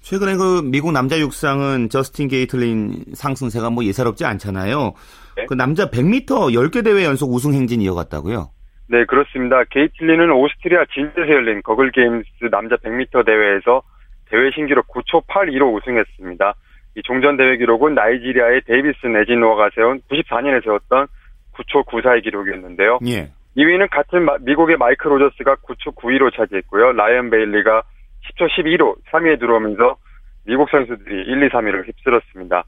최근에 0.00 0.36
그 0.36 0.62
미국 0.64 0.92
남자 0.92 1.18
육상은 1.18 1.88
저스틴 1.90 2.28
게이틀린 2.28 3.04
상승세가 3.14 3.70
뭐 3.70 3.84
예사롭지 3.84 4.24
않잖아요. 4.24 4.92
네? 5.36 5.46
그 5.46 5.54
남자 5.54 5.90
100m 5.90 6.26
10개 6.26 6.84
대회 6.84 7.04
연속 7.04 7.32
우승 7.32 7.52
행진 7.52 7.80
이어갔다고요? 7.82 8.50
네, 8.90 9.04
그렇습니다. 9.04 9.64
게이틀린은 9.64 10.30
오스트리아 10.30 10.84
린츠에서 10.94 11.30
열린 11.30 11.62
구글 11.62 11.92
게임스 11.92 12.50
남자 12.50 12.76
100m 12.76 13.26
대회에서 13.26 13.82
대회 14.30 14.50
신기록 14.54 14.88
9초 14.88 15.26
82로 15.26 15.74
우승했습니다. 15.76 16.54
이 16.98 17.02
종전 17.04 17.36
대회 17.36 17.56
기록은 17.56 17.94
나이지리아의 17.94 18.62
데이비슨 18.62 19.06
에진와가 19.06 19.70
세운 19.72 20.00
94년에 20.10 20.64
세웠던 20.64 21.06
9초 21.54 21.86
94의 21.86 22.24
기록이었는데요. 22.24 22.98
예. 23.06 23.30
2위는 23.56 23.88
같은 23.88 24.26
미국의 24.40 24.76
마이크 24.78 25.06
로저스가 25.06 25.56
9초 25.56 25.94
9위로 25.94 26.34
차지했고요. 26.34 26.92
라이언 26.92 27.30
베일리가 27.30 27.82
10초 28.26 28.48
12로 28.50 28.96
3위에 29.12 29.38
들어오면서 29.38 29.96
미국 30.44 30.68
선수들이 30.70 31.22
1, 31.22 31.42
2, 31.44 31.48
3위를 31.50 31.86
휩쓸었습니다. 31.86 32.64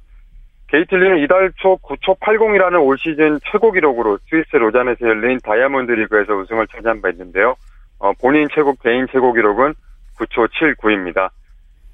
게이틀린은 0.69 1.19
이달 1.19 1.51
초 1.57 1.77
9초 1.79 2.21
80이라는 2.21 2.85
올 2.85 2.99
시즌 2.99 3.41
최고 3.51 3.73
기록으로 3.73 4.19
스위스 4.29 4.55
로잔에서 4.55 5.09
열린 5.09 5.41
다이아몬드 5.43 5.91
리그에서 5.91 6.35
우승을 6.35 6.69
차지한 6.69 7.03
바 7.03 7.11
있는데요. 7.11 7.57
어, 7.99 8.13
본인 8.13 8.47
최고 8.55 8.75
개인 8.75 9.09
최고 9.11 9.33
기록은 9.33 9.75
9초 10.19 10.49
79입니다. 10.53 11.31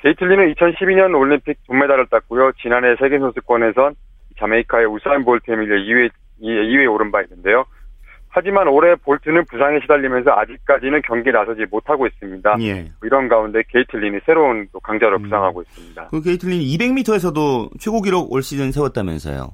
게이틀린은 0.03 0.55
2012년 0.55 1.19
올림픽 1.19 1.59
동메달을 1.67 2.07
땄고요. 2.07 2.53
지난해 2.61 2.95
세계선수권에선 2.97 3.95
자메이카의 4.39 4.87
우사인 4.87 5.25
볼트에 5.25 5.57
밀려 5.57 5.77
2위, 5.77 6.11
2위에 6.43 6.93
오른 6.93 7.11
바 7.11 7.23
있는데요. 7.23 7.65
하지만 8.29 8.69
올해 8.69 8.95
볼트는 8.97 9.47
부상에 9.47 9.81
시달리면서 9.81 10.31
아직까지는 10.31 11.01
경기에 11.03 11.33
나서지 11.33 11.65
못하고 11.71 12.07
있습니다. 12.07 12.57
예. 12.61 12.91
이런 13.03 13.29
가운데 13.29 13.63
게이틀린이 13.67 14.19
새로운 14.27 14.69
강자로 14.83 15.17
음. 15.17 15.23
부상하고 15.23 15.63
있습니다. 15.63 16.09
그 16.11 16.21
게이틀린 16.21 16.61
200m에서도 16.61 17.81
최고 17.81 18.03
기록 18.03 18.31
올 18.31 18.43
시즌 18.43 18.73
세웠다면서요? 18.73 19.49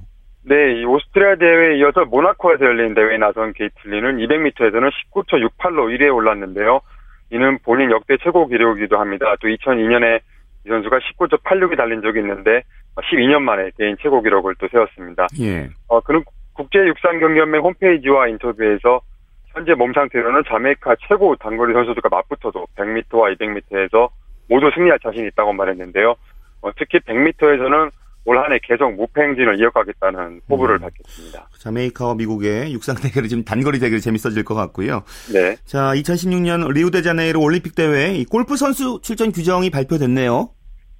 네, 0.45 0.81
이 0.81 0.83
오스트리아 0.83 1.37
대회에 1.37 1.77
이어서 1.77 2.03
모나코에서 2.03 2.65
열린 2.65 2.93
대회에 2.93 3.17
나선 3.17 3.53
게이틀린은 3.53 4.17
200m에서는 4.17 4.91
19초 4.91 5.49
68로 5.57 5.87
1위에 5.97 6.13
올랐는데요. 6.13 6.81
이는 7.29 7.59
본인 7.63 7.89
역대 7.89 8.17
최고 8.21 8.47
기록이기도 8.47 8.99
합니다. 8.99 9.33
또 9.39 9.47
2002년에 9.47 10.19
이 10.65 10.69
선수가 10.69 10.99
19초 10.99 11.41
86이 11.43 11.77
달린 11.77 12.01
적이 12.01 12.19
있는데 12.19 12.63
12년 12.95 13.41
만에 13.41 13.71
개인 13.77 13.95
최고 14.01 14.21
기록을 14.21 14.55
또 14.59 14.67
세웠습니다. 14.69 15.27
예. 15.41 15.69
어, 15.87 15.99
그는 16.01 16.23
국제육상경기연맹 16.53 17.61
홈페이지와 17.61 18.27
인터뷰에서 18.27 19.01
현재 19.47 19.73
몸 19.73 19.93
상태로는 19.93 20.43
자메이카 20.47 20.95
최고 21.07 21.35
단거리 21.35 21.73
선수들과 21.73 22.09
맞붙어도 22.09 22.67
100m와 22.75 23.37
200m에서 23.37 24.09
모두 24.49 24.69
승리할 24.73 24.99
자신이 24.99 25.27
있다고 25.27 25.53
말했는데요. 25.53 26.15
어, 26.61 26.71
특히 26.77 26.99
100m에서는 26.99 27.91
올 28.25 28.37
한해 28.37 28.59
계속 28.63 28.91
무패 28.93 29.21
행진을 29.21 29.59
이어가겠다는 29.59 30.41
포부를 30.47 30.75
음. 30.75 30.81
밝혔습니다. 30.81 31.49
자메이카와 31.59 32.15
미국의 32.15 32.73
육상 32.73 32.95
대결이 32.95 33.27
지금 33.27 33.43
단거리 33.43 33.79
대결이 33.79 34.01
재밌어질 34.01 34.43
것 34.45 34.55
같고요. 34.55 35.03
네. 35.33 35.55
자, 35.65 35.91
2016년 35.93 36.71
리우데자네이루 36.71 37.39
올림픽 37.39 37.75
대회 37.75 38.23
골프 38.29 38.55
선수 38.55 38.99
출전 39.01 39.31
규정이 39.31 39.69
발표됐네요. 39.69 40.49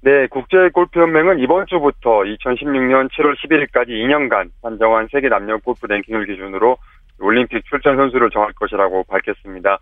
네, 0.02 0.26
국제 0.26 0.68
골프 0.68 1.00
연맹은 1.00 1.38
이번 1.38 1.64
주부터 1.66 2.24
2016년 2.24 3.08
7월 3.12 3.34
11일까지 3.38 3.88
2년간 3.88 4.50
산정한 4.60 5.08
세계 5.10 5.30
남녀 5.30 5.56
골프 5.56 5.86
랭킹을 5.86 6.26
기준으로 6.26 6.76
올림픽 7.20 7.64
출전 7.64 7.96
선수를 7.96 8.28
정할 8.30 8.52
것이라고 8.52 9.04
밝혔습니다. 9.04 9.78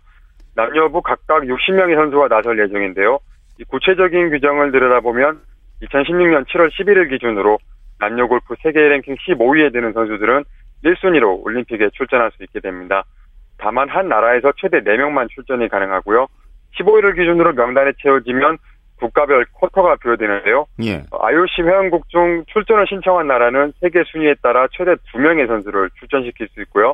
남녀부 0.55 1.01
각각 1.01 1.41
60명의 1.41 1.95
선수가 1.95 2.29
나설 2.29 2.57
예정인데요. 2.57 3.19
구체적인 3.67 4.29
규정을 4.29 4.71
들여다보면 4.71 5.41
2016년 5.83 6.45
7월 6.47 6.69
11일 6.71 7.09
기준으로 7.09 7.57
남녀 7.99 8.27
골프 8.27 8.55
세계 8.61 8.81
랭킹 8.81 9.15
15위에 9.15 9.71
드는 9.71 9.93
선수들은 9.93 10.43
1순위로 10.83 11.45
올림픽에 11.45 11.89
출전할 11.93 12.31
수 12.31 12.43
있게 12.43 12.59
됩니다. 12.59 13.03
다만 13.57 13.89
한 13.89 14.09
나라에서 14.09 14.51
최대 14.57 14.81
4명만 14.81 15.29
출전이 15.29 15.69
가능하고요. 15.69 16.27
15위를 16.77 17.15
기준으로 17.15 17.53
명단에 17.53 17.93
채워지면 18.01 18.57
국가별 18.99 19.45
쿼터가 19.53 19.97
부여되는데요. 19.97 20.65
예. 20.83 21.03
IOC 21.11 21.61
회원국 21.61 22.09
중 22.09 22.43
출전을 22.47 22.87
신청한 22.87 23.27
나라는 23.27 23.73
세계 23.79 24.03
순위에 24.05 24.35
따라 24.41 24.67
최대 24.71 24.95
2명의 25.13 25.47
선수를 25.47 25.89
출전시킬 25.99 26.49
수 26.49 26.61
있고요. 26.61 26.93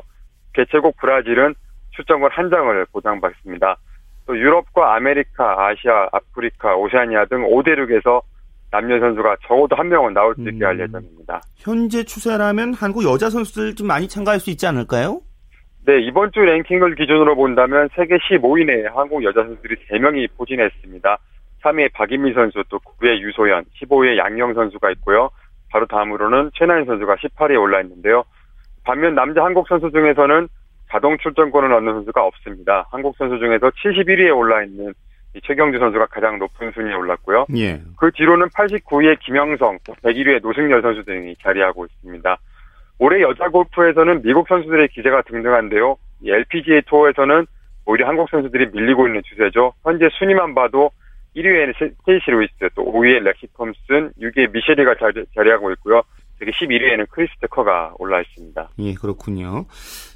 개최국 0.54 0.96
브라질은 0.96 1.54
출전권 1.92 2.30
한 2.32 2.50
장을 2.50 2.86
보장받습니다. 2.92 3.76
또 4.26 4.38
유럽과 4.38 4.94
아메리카, 4.94 5.66
아시아, 5.66 6.08
아프리카, 6.12 6.76
오세아니아 6.76 7.26
등 7.26 7.48
5대륙에서 7.48 8.22
남녀 8.70 8.98
선수가 9.00 9.36
적어도 9.46 9.76
한 9.76 9.88
명은 9.88 10.14
나올 10.14 10.34
수 10.34 10.42
있게 10.48 10.64
할 10.64 10.76
음. 10.76 10.80
예정입니다. 10.82 11.40
현재 11.56 12.04
추세라면 12.04 12.74
한국 12.74 13.04
여자 13.04 13.28
선수들 13.28 13.74
좀 13.74 13.86
많이 13.86 14.08
참가할 14.08 14.38
수 14.38 14.50
있지 14.50 14.66
않을까요? 14.66 15.20
네, 15.86 16.00
이번 16.00 16.30
주 16.32 16.40
랭킹을 16.40 16.94
기준으로 16.94 17.34
본다면 17.34 17.88
세계 17.96 18.16
15위 18.16 18.66
내에 18.66 18.86
한국 18.94 19.24
여자 19.24 19.42
선수들이 19.42 19.76
3명이 19.90 20.28
포진했습니다. 20.36 21.18
3위에 21.62 21.92
박인미 21.92 22.32
선수, 22.32 22.62
또 22.68 22.78
9위에 22.78 23.18
유소연, 23.20 23.64
15위에 23.80 24.16
양영 24.16 24.54
선수가 24.54 24.90
있고요. 24.92 25.30
바로 25.70 25.86
다음으로는 25.86 26.50
최나인 26.54 26.84
선수가 26.84 27.16
18위에 27.16 27.60
올라 27.60 27.80
있는데요. 27.80 28.24
반면 28.84 29.14
남자 29.14 29.44
한국 29.44 29.68
선수 29.68 29.90
중에서는 29.90 30.48
자동 30.90 31.16
출전권을 31.18 31.72
얻는 31.72 31.92
선수가 31.92 32.24
없습니다. 32.24 32.86
한국 32.90 33.16
선수 33.16 33.38
중에서 33.38 33.70
71위에 33.70 34.36
올라 34.36 34.62
있는 34.64 34.92
최경주 35.44 35.78
선수가 35.78 36.06
가장 36.06 36.38
높은 36.38 36.72
순위에 36.72 36.94
올랐고요. 36.94 37.46
예. 37.56 37.80
그 37.96 38.10
뒤로는 38.12 38.48
89위에 38.48 39.18
김영성, 39.20 39.78
101위에 39.78 40.42
노승열 40.42 40.82
선수 40.82 41.04
등이 41.04 41.36
자리하고 41.42 41.86
있습니다. 41.86 42.38
올해 42.98 43.22
여자 43.22 43.48
골프에서는 43.48 44.22
미국 44.22 44.48
선수들의 44.48 44.88
기세가 44.88 45.22
등등한데요. 45.22 45.96
LPGA 46.26 46.82
투어에서는 46.82 47.46
오히려 47.86 48.06
한국 48.06 48.28
선수들이 48.28 48.70
밀리고 48.72 49.06
있는 49.06 49.22
추세죠. 49.24 49.72
현재 49.82 50.08
순위만 50.18 50.54
봐도 50.54 50.90
1위에는 51.36 51.74
스테이시 51.78 52.30
루이스, 52.30 52.52
또 52.74 52.84
5위에 52.92 53.22
렉시 53.22 53.46
톰슨, 53.56 54.12
6위에 54.20 54.52
미셸리가 54.52 54.96
자리, 54.96 55.24
자리하고 55.34 55.70
있고요. 55.72 56.02
되게 56.40 56.50
11위에는 56.52 57.06
크리스티 57.10 57.32
커가 57.42 57.94
올라 57.98 58.20
있습니다. 58.22 58.70
예, 58.78 58.94
그렇군요. 58.94 59.66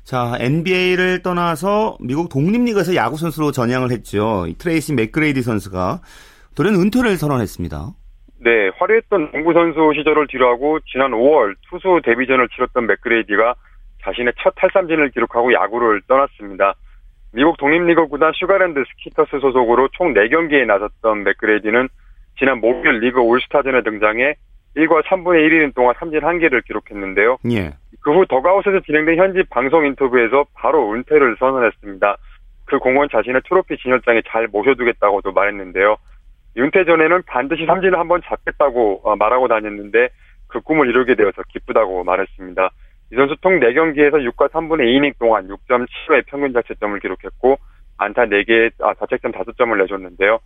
자, 0.04 0.36
NBA를 0.40 1.22
떠나서 1.22 1.98
미국 2.00 2.30
독립리그에서 2.30 2.94
야구 2.96 3.16
선수로 3.16 3.52
전향을 3.52 3.90
했죠. 3.90 4.46
트레이시 4.58 4.94
맥그레이디 4.94 5.42
선수가 5.42 6.00
돌연 6.56 6.74
은퇴를 6.76 7.16
선언했습니다. 7.16 7.90
네, 8.40 8.70
화려했던 8.78 9.32
농구 9.32 9.52
선수 9.52 9.92
시절을 9.96 10.26
뒤로하고 10.28 10.80
지난 10.90 11.12
5월 11.12 11.54
투수 11.68 12.00
데뷔전을 12.04 12.48
치렀던 12.48 12.86
맥그레이디가 12.86 13.54
자신의 14.02 14.32
첫 14.42 14.54
탈삼진을 14.56 15.10
기록하고 15.10 15.52
야구를 15.52 16.02
떠났습니다. 16.08 16.74
미국 17.32 17.56
독립리그 17.58 18.06
구단 18.08 18.32
슈가랜드 18.34 18.82
스키터스 18.88 19.40
소속으로 19.40 19.88
총 19.92 20.14
4경기에 20.14 20.66
나섰던 20.66 21.24
맥그레이디는 21.24 21.88
지난 22.38 22.60
목요일 22.60 23.00
리그 23.00 23.20
올스타전에 23.20 23.82
등장해 23.82 24.34
1과 24.76 25.02
3분의 25.04 25.48
1이닝 25.48 25.74
동안 25.74 25.94
삼진 25.98 26.20
1개를 26.20 26.64
기록했는데요. 26.64 27.38
예. 27.52 27.74
그후 28.00 28.26
더그아웃에서 28.26 28.80
진행된 28.80 29.16
현지 29.18 29.42
방송 29.50 29.86
인터뷰에서 29.86 30.44
바로 30.54 30.92
은퇴를 30.92 31.36
선언했습니다. 31.38 32.16
그 32.66 32.78
공은 32.78 33.08
자신의 33.10 33.42
트로피 33.48 33.76
진열장에 33.78 34.22
잘 34.28 34.48
모셔두겠다고도 34.48 35.32
말했는데요. 35.32 35.96
은퇴 36.58 36.84
전에는 36.84 37.22
반드시 37.26 37.66
삼진을 37.66 37.98
한번 37.98 38.20
잡겠다고 38.24 39.00
어, 39.04 39.16
말하고 39.16 39.48
다녔는데 39.48 40.08
그 40.46 40.60
꿈을 40.60 40.88
이루게 40.88 41.14
되어서 41.14 41.42
기쁘다고 41.48 42.04
말했습니다. 42.04 42.70
이 43.12 43.16
선수 43.16 43.36
통 43.40 43.60
4경기에서 43.60 44.14
6과 44.32 44.50
3분의 44.50 44.86
2이닝 44.86 45.18
동안 45.18 45.48
6.75의 45.48 46.26
평균 46.26 46.52
자책점을 46.52 46.98
기록했고 47.00 47.58
안타 47.96 48.26
4개, 48.26 48.70
아, 48.80 48.94
자책점 48.94 49.32
5점을 49.32 49.76
내줬는데요. 49.78 50.38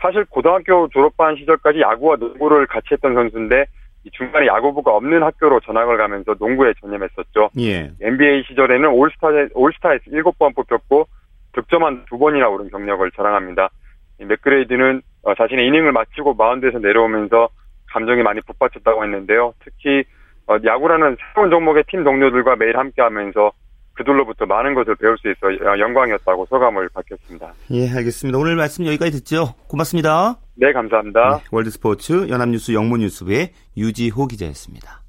사실 0.00 0.24
고등학교 0.26 0.88
졸업한 0.88 1.36
시절까지 1.36 1.80
야구와 1.80 2.16
농구를 2.16 2.66
같이 2.66 2.88
했던 2.92 3.14
선수인데 3.14 3.66
중간에 4.12 4.46
야구부가 4.46 4.94
없는 4.94 5.22
학교로 5.22 5.60
전학을 5.60 5.96
가면서 5.96 6.34
농구에 6.38 6.74
전념했었죠. 6.80 7.50
예. 7.58 7.90
NBA 8.00 8.44
시절에는 8.48 8.88
올스타에, 8.88 9.48
올스타에서 9.54 10.04
7번 10.10 10.54
뽑혔고 10.54 11.08
득점왕 11.52 12.04
두 12.08 12.18
번이나 12.18 12.48
오른 12.48 12.70
경력을 12.70 13.10
자랑합니다. 13.12 13.70
맥그레이디는 14.18 15.02
어, 15.22 15.34
자신의 15.34 15.66
이닝을 15.66 15.92
마치고 15.92 16.34
마운드에서 16.34 16.78
내려오면서 16.78 17.48
감정이 17.88 18.22
많이 18.22 18.40
북받쳤다고 18.42 19.02
했는데요. 19.04 19.54
특히 19.64 20.04
어, 20.46 20.56
야구라는 20.64 21.16
새로운 21.34 21.50
종목의 21.50 21.84
팀 21.88 22.04
동료들과 22.04 22.56
매일 22.56 22.76
함께하면서 22.78 23.52
그들로부터 23.96 24.46
많은 24.46 24.74
것을 24.74 24.94
배울 24.96 25.16
수 25.18 25.28
있어 25.28 25.46
어, 25.46 25.78
영광이었다고 25.78 26.46
소감을 26.46 26.88
밝혔습니다. 26.90 27.52
예, 27.70 27.90
알겠습니다. 27.90 28.38
오늘 28.38 28.56
말씀 28.56 28.86
여기까지 28.86 29.12
듣죠. 29.12 29.54
고맙습니다. 29.68 30.36
네, 30.54 30.72
감사합니다. 30.72 31.38
네, 31.38 31.44
월드스포츠 31.50 32.28
연합뉴스 32.28 32.72
영문뉴스부의 32.72 33.52
유지호 33.76 34.26
기자였습니다. 34.26 35.02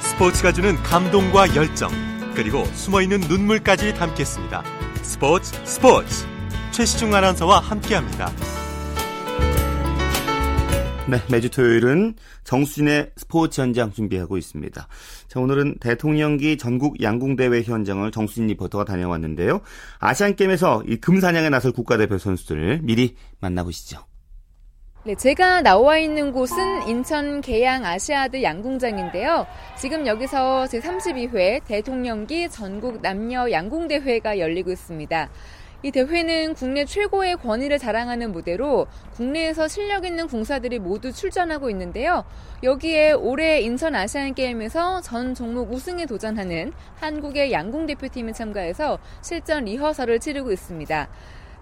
스포츠가 0.00 0.50
주는 0.50 0.74
감동과 0.76 1.54
열정, 1.56 1.90
그리고 2.34 2.64
숨어있는 2.64 3.20
눈물까지 3.28 3.94
담겠습니다. 3.94 4.62
스포츠 5.02 5.52
스포츠 5.66 6.26
최시중 6.70 7.14
아나운서와 7.14 7.60
함께합니다. 7.60 8.30
네, 11.08 11.18
매주 11.30 11.50
토요일은 11.50 12.16
정수진의 12.42 13.12
스포츠 13.14 13.60
현장 13.60 13.92
준비하고 13.92 14.36
있습니다. 14.38 14.88
자, 15.28 15.40
오늘은 15.40 15.76
대통령기 15.78 16.58
전국 16.58 17.00
양궁대회 17.00 17.62
현장을 17.62 18.10
정수진 18.10 18.48
리포터가 18.48 18.84
다녀왔는데요. 18.84 19.60
아시안게임에서 20.00 20.82
이 20.88 20.96
금사냥에 20.96 21.48
나설 21.48 21.70
국가대표 21.70 22.18
선수들을 22.18 22.80
미리 22.82 23.14
만나보시죠. 23.38 24.00
네, 25.04 25.14
제가 25.14 25.62
나와 25.62 25.98
있는 25.98 26.32
곳은 26.32 26.88
인천 26.88 27.40
계양 27.40 27.84
아시아드 27.84 28.42
양궁장인데요. 28.42 29.46
지금 29.78 30.08
여기서 30.08 30.64
제32회 30.64 31.64
대통령기 31.64 32.48
전국 32.50 33.00
남녀 33.00 33.48
양궁대회가 33.48 34.40
열리고 34.40 34.72
있습니다. 34.72 35.28
이 35.82 35.90
대회는 35.90 36.54
국내 36.54 36.86
최고의 36.86 37.36
권위를 37.36 37.78
자랑하는 37.78 38.32
무대로 38.32 38.86
국내에서 39.12 39.68
실력 39.68 40.06
있는 40.06 40.26
궁사들이 40.26 40.78
모두 40.78 41.12
출전하고 41.12 41.68
있는데요. 41.70 42.24
여기에 42.62 43.12
올해 43.12 43.60
인천 43.60 43.94
아시안 43.94 44.34
게임에서 44.34 45.02
전 45.02 45.34
종목 45.34 45.70
우승에 45.70 46.06
도전하는 46.06 46.72
한국의 46.96 47.52
양궁 47.52 47.86
대표팀이 47.86 48.32
참가해서 48.32 48.98
실전 49.20 49.66
리허설을 49.66 50.18
치르고 50.18 50.50
있습니다. 50.50 51.08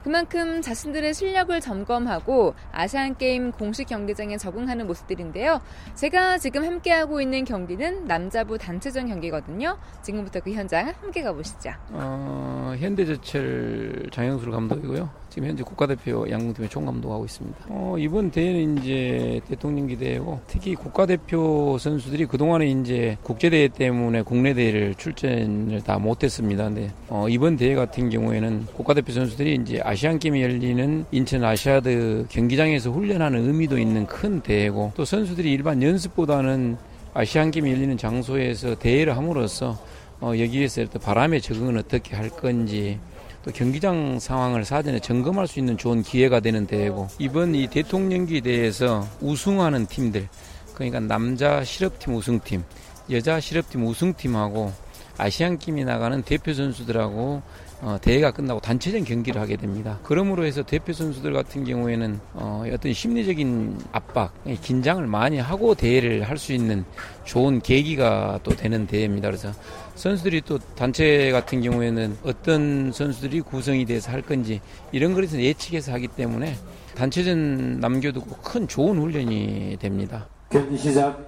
그만큼 0.05 0.61
자신들의 0.61 1.15
실력을 1.15 1.59
점검하고 1.63 2.55
아시안게임 2.73 3.53
공식 3.53 3.89
경기장에 3.89 4.37
적응하는 4.37 4.87
모습들인데요. 4.87 5.63
제가 5.95 6.37
지금 6.37 6.63
함께하고 6.63 7.23
있는 7.23 7.45
경기는 7.47 8.05
남자부 8.05 8.59
단체전 8.59 9.09
경기거든요. 9.09 9.79
지금부터 10.03 10.41
그 10.41 10.53
현장 10.53 10.93
함께 11.01 11.23
가보시죠. 11.23 11.71
어, 11.89 12.75
현대제철 12.79 14.11
장영술 14.13 14.51
감독이고요. 14.51 15.24
지금 15.35 15.49
현재 15.49 15.65
국가대표 15.65 16.31
양궁팀의 16.31 16.71
총감독하고 16.71 17.25
있습니다. 17.25 17.59
어, 17.69 17.97
이번 17.99 18.31
대회는 18.31 18.79
이제 18.79 19.41
대통령 19.49 19.89
기 19.89 19.97
대회고 19.97 20.39
특히 20.47 20.77
국가대표 20.77 21.77
선수들이 21.77 22.27
그동안에 22.27 22.69
이제 22.69 23.19
국제대회 23.25 23.67
때문에 23.67 24.23
국내 24.23 24.55
대회를 24.55 24.95
출전을 24.95 25.83
다 25.83 25.99
못했습니다. 25.99 26.67
근데 26.67 26.93
어, 27.09 27.29
이번 27.29 27.57
대회 27.57 27.75
같은 27.75 28.11
경우에는 28.11 28.67
국가대표 28.75 29.11
선수들이 29.11 29.57
이제 29.57 29.81
아시안 29.83 30.21
게임이 30.21 30.41
열리는 30.41 31.05
인천 31.11 31.43
아시아드 31.43 32.27
경기장에서 32.29 32.93
훈련하는 32.93 33.45
의미도 33.45 33.77
있는 33.77 34.07
큰 34.07 34.41
대회고 34.41 34.93
또 34.95 35.05
선수들이 35.05 35.51
일반 35.51 35.83
연습보다는 35.83 36.77
아시안 37.13 37.51
게임이 37.51 37.73
열리는 37.73 37.97
장소에서 37.97 38.77
대회를 38.77 39.17
함으로써 39.17 39.77
어, 40.21 40.29
여기에서 40.39 40.85
바람의 41.03 41.41
적응은 41.41 41.77
어떻게 41.77 42.15
할 42.15 42.31
건지 42.31 43.01
또 43.45 43.53
경기장 43.53 44.19
상황을 44.19 44.65
사전에 44.65 44.99
점검할 45.01 45.47
수 45.47 45.59
있는 45.59 45.77
좋은 45.77 46.03
기회가 46.03 46.41
되는 46.41 46.67
대회고 46.67 47.09
이번 47.19 47.55
이 47.55 47.67
대통령기 47.67 48.41
대회에서 48.41 49.07
우승하는 49.21 49.87
팀들 49.87 50.29
그러니까 50.75 51.01
남자 51.01 51.63
실업팀 51.63 52.15
우승팀, 52.15 52.65
여자 53.11 53.39
실업팀 53.39 53.87
우승팀하고 53.87 54.73
아시안 55.19 55.59
게임이 55.59 55.85
나가는 55.85 56.23
대표 56.23 56.53
선수들하고 56.55 57.43
어, 57.83 57.99
대회가 58.01 58.31
끝나고 58.31 58.61
단체전 58.61 59.05
경기를 59.05 59.41
하게 59.41 59.57
됩니다. 59.57 59.99
그러므로 60.05 60.47
해서 60.47 60.63
대표 60.63 60.93
선수들 60.95 61.35
같은 61.35 61.65
경우에는 61.65 62.19
어, 62.33 62.65
어떤 62.73 62.93
심리적인 62.95 63.79
압박, 63.93 64.33
긴장을 64.63 65.07
많이 65.07 65.39
하고 65.39 65.75
대회를 65.75 66.23
할 66.23 66.39
수 66.39 66.53
있는 66.53 66.85
좋은 67.25 67.61
계기가 67.61 68.41
또 68.43 68.53
되는 68.53 68.87
대회입니다. 68.87 69.29
그래서 69.29 69.53
선수들이 69.95 70.43
또 70.43 70.59
단체 70.77 71.31
같은 71.31 71.63
경우에는 71.63 72.19
어떤 72.25 72.93
선수들이 72.93 73.41
구성이 73.43 73.85
돼서 73.85 74.11
할 74.11 74.23
건지 74.23 74.61
이런 74.93 75.15
것에서 75.15 75.41
예측해서 75.41 75.93
하기 75.93 76.09
때문에 76.09 76.57
단체전 76.95 77.81
남겨두고 77.81 78.37
큰 78.43 78.67
좋은 78.69 78.99
훈련이 78.99 79.77
됩니다. 79.81 80.27
경기 80.51 80.77
시작 80.77 81.19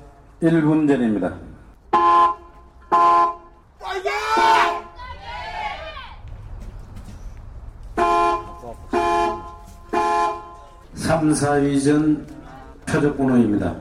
1분 0.43 0.89
전입니다. 0.89 1.37
3, 10.95 11.31
4위전 11.31 12.27
표적 12.85 13.17
번호입니다. 13.17 13.77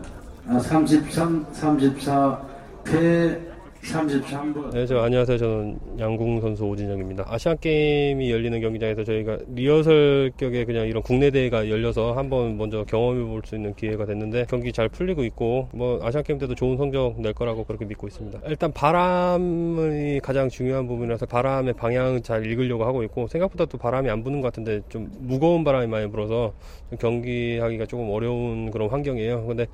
33, 0.62 1.46
34, 1.54 2.42
패 2.84 3.55
33번. 3.92 4.72
네, 4.74 4.86
저 4.86 5.00
안녕하세요. 5.00 5.38
저는 5.38 5.80
양궁 6.00 6.42
선수 6.42 6.64
오진영입니다. 6.66 7.26
아시안 7.28 7.58
게임이 7.60 8.32
열리는 8.32 8.60
경기장에서 8.60 9.04
저희가 9.04 9.38
리허설 9.54 10.32
격에 10.38 10.66
그냥 10.66 10.88
이런 10.88 11.04
국내 11.04 11.30
대회가 11.30 11.70
열려서 11.70 12.14
한번 12.14 12.58
먼저 12.58 12.84
경험해 12.84 13.24
볼 13.24 13.46
수 13.46 13.56
있는 13.56 13.76
기회가 13.76 14.06
됐는데 14.06 14.46
경기 14.50 14.72
잘 14.74 14.90
풀리고 14.90 15.24
있고 15.26 15.68
뭐 15.72 16.00
아시안 16.02 16.24
게임 16.24 16.40
때도 16.40 16.56
좋은 16.56 16.78
성적 16.78 17.20
낼 17.22 17.34
거라고 17.34 17.64
그렇게 17.64 17.86
믿고 17.86 18.08
있습니다. 18.08 18.40
일단 18.48 18.72
바람이 18.72 20.20
가장 20.22 20.50
중요한 20.50 20.88
부분이라서 20.88 21.28
바람의 21.28 21.74
방향 21.74 22.22
잘 22.24 22.44
읽으려고 22.46 22.86
하고 22.86 23.04
있고 23.04 23.28
생각보다 23.28 23.66
또 23.66 23.78
바람이 23.78 24.10
안 24.10 24.24
부는 24.24 24.42
것 24.42 24.48
같은데 24.48 24.82
좀 24.90 25.12
무거운 25.20 25.64
바람이 25.64 25.86
많이 25.88 26.10
불어서 26.10 26.54
경기하기가 27.00 27.86
조금 27.86 28.10
어려운 28.10 28.72
그런 28.72 28.90
환경이에요. 28.90 29.46
근데 29.46 29.68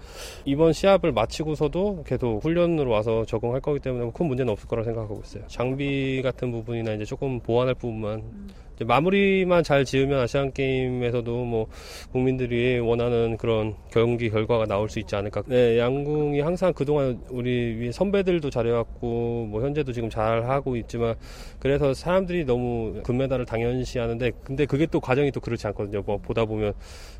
이번 0.43 0.73
시합을 0.73 1.13
마치고서도 1.13 2.03
계속 2.05 2.43
훈련으로 2.43 2.89
와서 2.91 3.23
적응할 3.25 3.61
거기 3.61 3.79
때문에 3.79 4.00
큰 4.09 4.25
문제는 4.25 4.51
없을 4.51 4.67
거라 4.67 4.83
생각하고 4.83 5.21
있어요. 5.23 5.43
장비 5.47 6.21
같은 6.23 6.51
부분이나 6.51 6.93
이제 6.93 7.05
조금 7.05 7.39
보완할 7.39 7.75
부분만 7.75 8.23
마무리만 8.85 9.63
잘 9.63 9.85
지으면 9.85 10.19
아시안 10.19 10.51
게임에서도 10.51 11.45
뭐 11.45 11.67
국민들이 12.11 12.79
원하는 12.79 13.37
그런 13.37 13.75
경기 13.91 14.29
결과가 14.29 14.65
나올 14.65 14.89
수 14.89 14.99
있지 14.99 15.15
않을까. 15.15 15.43
네, 15.47 15.77
양궁이 15.79 16.39
항상 16.41 16.73
그동안 16.73 17.21
우리 17.29 17.91
선배들도 17.91 18.49
잘해왔고 18.49 19.47
뭐 19.49 19.61
현재도 19.61 19.93
지금 19.93 20.09
잘 20.09 20.49
하고 20.49 20.75
있지만 20.75 21.15
그래서 21.59 21.93
사람들이 21.93 22.45
너무 22.45 23.01
금메달을 23.03 23.45
당연시하는데 23.45 24.31
근데 24.43 24.65
그게 24.65 24.85
또 24.85 24.99
과정이 24.99 25.31
또 25.31 25.39
그렇지 25.39 25.67
않거든요. 25.67 26.01
뭐 26.05 26.17
보다 26.17 26.45
보면 26.45 26.73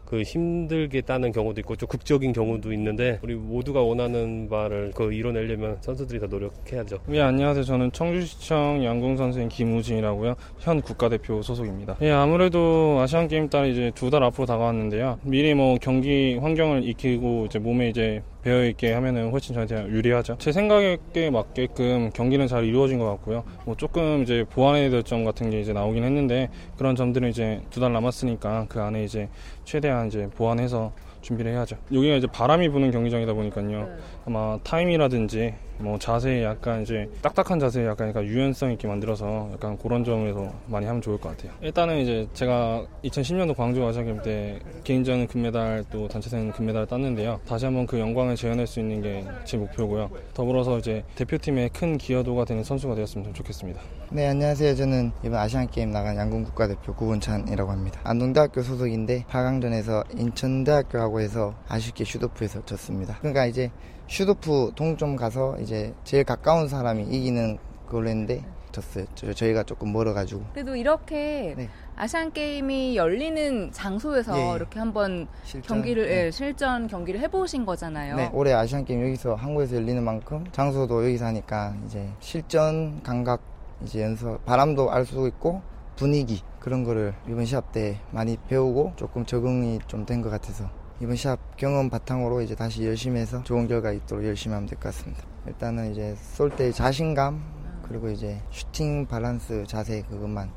그 0.06 0.24
힘들게 0.24 1.00
따는 1.02 1.32
경우도 1.32 1.62
있고 1.62 1.78
좀 1.78 1.88
극적인 1.88 2.34
경우도 2.34 2.74
있는데 2.74 3.20
우리 3.22 3.34
모두가 3.34 3.82
원하는 3.82 4.50
바를 4.50 4.92
그 4.94 5.14
이뤄내려면 5.14 5.78
선수들이 5.80 6.20
더 6.20 6.28
노력해야죠. 6.28 7.00
네, 7.08 7.22
안녕하세요. 7.22 7.64
저는 7.64 7.94
청주시청 7.94 8.84
양궁 8.84 9.16
선수인 9.16 9.48
김우진이라고요. 9.48 10.36
현 10.60 10.82
국가대표 10.82 11.42
소속입니다. 11.56 11.98
예, 12.02 12.12
아무래도 12.12 13.00
아시안 13.02 13.28
게임 13.28 13.50
딸 13.50 13.68
이제 13.70 13.92
두 13.96 14.10
달 14.10 14.24
앞으로 14.24 14.46
다가왔는데요. 14.46 15.20
미리 15.24 15.54
뭐 15.54 15.78
경기 15.82 16.36
환경을 16.42 16.84
익히고 16.88 17.46
이제 17.48 17.60
몸에 17.60 17.90
이제 17.90 18.24
배어 18.42 18.66
있게 18.66 18.92
하면은 18.94 19.30
훨씬 19.32 19.54
저한테 19.54 19.86
유리하죠. 19.88 20.36
제 20.40 20.52
생각에 20.52 20.98
맞게끔 21.32 22.10
경기는 22.14 22.48
잘 22.48 22.66
이루어진 22.66 22.98
것 23.00 23.06
같고요. 23.06 23.44
뭐 23.66 23.76
조금 23.78 24.24
이제 24.24 24.46
보완해야 24.50 24.90
될 24.90 25.04
점 25.04 25.24
같은 25.26 25.50
게 25.50 25.60
이제 25.62 25.74
나오긴 25.74 26.04
했는데 26.04 26.50
그런 26.78 26.96
점들은 26.96 27.30
이제 27.30 27.62
두 27.70 27.80
달 27.80 27.92
남았으니까 27.94 28.68
그 28.70 28.80
안에 28.82 29.04
이제 29.04 29.28
최대한 29.66 30.08
이제 30.08 30.28
보완해서 30.36 30.92
준비를 31.22 31.52
해야죠. 31.52 31.78
여기가 31.94 32.16
이제 32.16 32.28
바람이 32.28 32.70
부는 32.70 32.90
경기장이다 32.92 33.34
보니까요. 33.34 33.88
네. 34.26 34.34
아마 34.34 34.58
타임이라든지 34.64 35.54
뭐 35.80 35.98
자세히 35.98 36.44
약간 36.44 36.84
이제 36.84 37.10
딱딱한 37.24 37.60
자세에 37.60 37.88
약간, 37.88 38.10
약간 38.10 38.24
유연성 38.24 38.72
있게 38.74 38.88
만들어서 38.88 39.50
약간 39.54 39.78
그런 39.80 40.04
점에서 40.04 40.54
많이 40.68 40.86
하면 40.86 41.02
좋을 41.02 41.18
것 41.20 41.30
같아요. 41.30 41.52
일단은 41.62 41.98
이제 41.98 42.28
제가 42.34 42.86
2010년도 43.04 43.56
광주 43.56 43.84
아시안게임 43.84 44.22
때 44.22 44.60
개인전 44.84 45.26
금메달 45.28 45.86
또 45.92 46.08
단체戦금메달을 46.08 46.86
땄는데요. 46.86 47.40
다시 47.48 47.66
한번 47.66 47.88
그 47.88 48.00
영광을 48.00 48.36
재현할 48.36 48.68
수 48.68 48.80
있는 48.80 49.02
게 49.02 49.26
제 49.44 49.58
목표고요. 49.58 50.10
더불어서 50.34 50.78
이제 50.78 51.04
대표팀의 51.16 51.70
큰 51.70 51.98
기여도가 51.98 52.46
되는 52.46 52.64
선수가 52.64 52.96
되었으면 52.96 53.34
좋겠습니다. 53.34 53.82
네 54.12 54.28
안녕하세요. 54.28 54.76
저는 54.76 55.12
이번 55.24 55.40
아시안게임 55.40 55.92
나간 55.92 56.16
양궁 56.16 56.44
국가대표 56.44 56.94
구본찬이라고 56.94 57.72
합니다. 57.72 58.00
안동대학교 58.04 58.62
소속인데 58.62 59.26
8강전에서 59.30 60.18
인천대학교하고 60.20 61.22
해서 61.22 61.56
아쉽게 61.68 62.04
shoot-off에서 62.04 62.66
졌습니다. 62.66 63.18
그러니까 63.20 63.46
이제 63.46 63.72
shoot-off 64.12 64.74
동점 64.76 65.16
가서 65.16 65.58
이제 65.62 65.94
제일 66.04 66.26
가까운 66.26 66.68
사람이 66.68 67.04
이기는 67.04 67.58
걸로 67.88 68.10
했는데 68.10 68.44
졌어요. 68.74 69.06
저, 69.16 69.28
희가 69.48 69.64
조금 69.64 69.94
멀어가지고. 69.94 70.44
그래도 70.54 70.76
이렇게 70.76 71.54
네. 71.56 71.70
아시안 71.96 72.34
게임이 72.34 72.98
열리는 72.98 73.72
장소에서 73.72 74.38
예, 74.38 74.56
이렇게 74.56 74.80
한번 74.80 75.28
실전, 75.46 75.78
경기를 75.78 76.08
네. 76.08 76.26
예, 76.26 76.32
실전 76.32 76.88
경기를 76.88 77.22
해보신 77.22 77.66
거잖아요. 77.66 78.18
네, 78.18 78.30
올해 78.34 78.52
아시안 78.52 78.84
게임 78.84 79.02
여기서 79.02 79.36
한국에서 79.36 79.78
열리는 79.78 80.04
만큼 80.04 80.44
장소도 80.52 81.06
여기서 81.06 81.26
하니까 81.28 81.74
이제 81.86 82.10
실전 82.20 83.02
감각 83.04 83.40
이제 83.84 84.02
연습 84.02 84.44
바람도 84.44 84.92
알 84.92 85.06
수 85.06 85.26
있고 85.28 85.62
분위기 85.96 86.42
그런 86.60 86.84
거를 86.84 87.14
이번 87.30 87.46
시합 87.46 87.72
때 87.72 87.98
많이 88.12 88.36
배우고 88.50 88.92
조금 88.98 89.26
적응이 89.26 89.80
좀 89.88 90.06
된 90.06 90.22
것 90.22 90.30
같아서 90.30 90.70
이번 91.02 91.16
시합 91.16 91.58
경험 91.58 91.90
바탕으로 91.90 92.42
이제 92.42 92.54
다시 92.56 92.86
열심히 92.86 93.20
해서 93.22 93.44
좋은 93.44 93.68
결과 93.68 93.92
있도록 93.92 94.24
열심히 94.24 94.54
하면 94.54 94.70
될 94.70 94.78
것 94.78 94.94
같습니다. 94.94 95.24
일단은 95.48 95.92
이제 95.92 96.16
쏠 96.16 96.52
때 96.56 96.72
자신감 96.72 97.42
그리고 97.88 98.10
이제 98.10 98.40
슈팅 98.52 99.08
밸런스 99.08 99.64
자세 99.68 100.04
그것만 100.04 100.52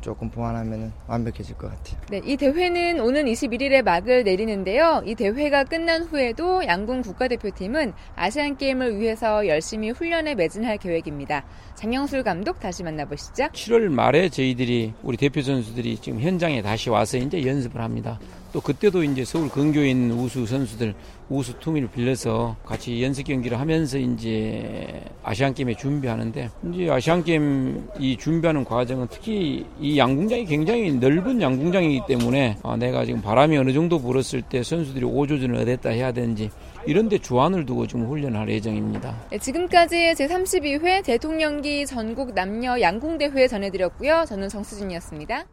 조금 0.00 0.30
보완하면 0.30 0.92
완벽해질 1.06 1.56
것 1.56 1.68
같아요. 1.68 2.00
네, 2.10 2.20
이 2.24 2.36
대회는 2.36 3.00
오는 3.00 3.24
21일에 3.24 3.82
막을 3.82 4.24
내리는데요. 4.24 5.02
이 5.06 5.14
대회가 5.14 5.64
끝난 5.64 6.02
후에도 6.02 6.64
양궁 6.64 7.02
국가대표팀은 7.02 7.92
아시안 8.14 8.56
게임을 8.56 8.98
위해서 8.98 9.46
열심히 9.46 9.90
훈련에 9.90 10.34
매진할 10.34 10.78
계획입니다. 10.78 11.44
장영술 11.74 12.22
감독 12.22 12.60
다시 12.60 12.82
만나보시죠. 12.82 13.48
7월 13.48 13.88
말에 13.88 14.28
저희들이 14.28 14.94
우리 15.02 15.16
대표 15.16 15.42
선수들이 15.42 15.98
지금 15.98 16.20
현장에 16.20 16.62
다시 16.62 16.90
와서 16.90 17.18
이제 17.18 17.44
연습을 17.44 17.80
합니다. 17.80 18.18
또 18.52 18.60
그때도 18.60 19.04
이제 19.04 19.24
서울 19.24 19.48
근교에 19.48 19.90
있는 19.90 20.16
우수 20.16 20.46
선수들 20.46 20.94
우수 21.30 21.58
투미를 21.58 21.88
빌려서 21.90 22.56
같이 22.64 23.02
연습 23.02 23.24
경기를 23.24 23.60
하면서 23.60 23.98
이제 23.98 25.02
아시안 25.22 25.52
게임에 25.52 25.74
준비하는데 25.74 26.50
이제 26.72 26.90
아시안 26.90 27.22
게임 27.22 27.88
이 27.98 28.16
준비하는 28.16 28.64
과정은 28.64 29.08
특히 29.10 29.66
이 29.80 29.98
양궁장이 29.98 30.46
굉장히 30.46 30.92
넓은 30.92 31.40
양궁장이기 31.40 32.02
때문에 32.08 32.56
아, 32.62 32.76
내가 32.76 33.04
지금 33.04 33.20
바람이 33.20 33.56
어느 33.58 33.72
정도 33.72 33.98
불었을 33.98 34.42
때 34.42 34.62
선수들이 34.62 35.04
오조전을 35.04 35.56
어땠다 35.56 35.90
해야 35.90 36.12
되는지 36.12 36.50
이런데 36.86 37.18
주안을 37.18 37.66
두고 37.66 37.86
지금 37.86 38.06
훈련할 38.06 38.48
예정입니다. 38.48 39.14
네, 39.30 39.38
지금까지 39.38 40.14
제 40.16 40.26
32회 40.26 41.04
대통령기 41.04 41.84
전국 41.84 42.32
남녀 42.34 42.80
양궁대회 42.80 43.48
전해드렸고요. 43.48 44.24
저는 44.26 44.48
정수진이었습니다. 44.48 45.44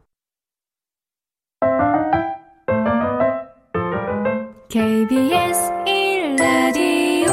KBS 4.79 5.71
1라디오 5.87 7.31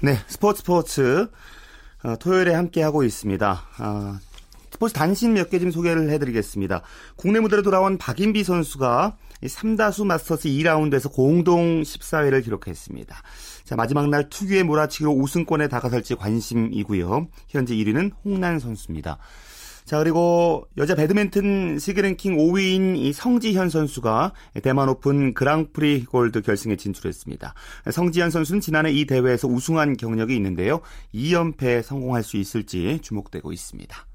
네, 0.00 0.18
스포츠 0.26 0.62
스포츠 0.62 1.28
어, 2.02 2.16
토요일에 2.18 2.54
함께 2.54 2.82
하고 2.82 3.04
있습니다. 3.04 3.62
어, 3.78 4.18
스포츠 4.72 4.92
단신 4.94 5.32
몇 5.34 5.48
개 5.48 5.60
좀 5.60 5.70
소개를 5.70 6.10
해드리겠습니다. 6.10 6.82
국내 7.14 7.38
무대로 7.38 7.62
돌아온 7.62 7.96
박인비 7.96 8.42
선수가 8.42 9.16
3다수 9.44 10.06
마스터스 10.06 10.48
2라운드에서 10.48 11.12
공동 11.12 11.82
14위를 11.82 12.42
기록했습니다. 12.42 13.22
자, 13.62 13.76
마지막 13.76 14.08
날 14.08 14.28
특유의 14.28 14.64
몰아치기로 14.64 15.12
우승권에 15.12 15.68
다가설지 15.68 16.16
관심이고요. 16.16 17.28
현재 17.48 17.76
1위는 17.76 18.10
홍란 18.24 18.58
선수입니다. 18.58 19.18
자, 19.90 19.98
그리고 19.98 20.68
여자 20.76 20.94
배드민턴 20.94 21.80
세계 21.80 22.00
랭킹 22.00 22.36
5위인 22.36 22.96
이 22.96 23.12
성지현 23.12 23.70
선수가 23.70 24.32
대만 24.62 24.88
오픈 24.88 25.34
그랑프리 25.34 26.04
골드 26.04 26.42
결승에 26.42 26.76
진출했습니다. 26.76 27.54
성지현 27.90 28.30
선수는 28.30 28.60
지난해 28.60 28.92
이 28.92 29.04
대회에서 29.04 29.48
우승한 29.48 29.96
경력이 29.96 30.36
있는데요. 30.36 30.80
2연패에 31.12 31.82
성공할 31.82 32.22
수 32.22 32.36
있을지 32.36 33.00
주목되고 33.02 33.52
있습니다. 33.52 34.06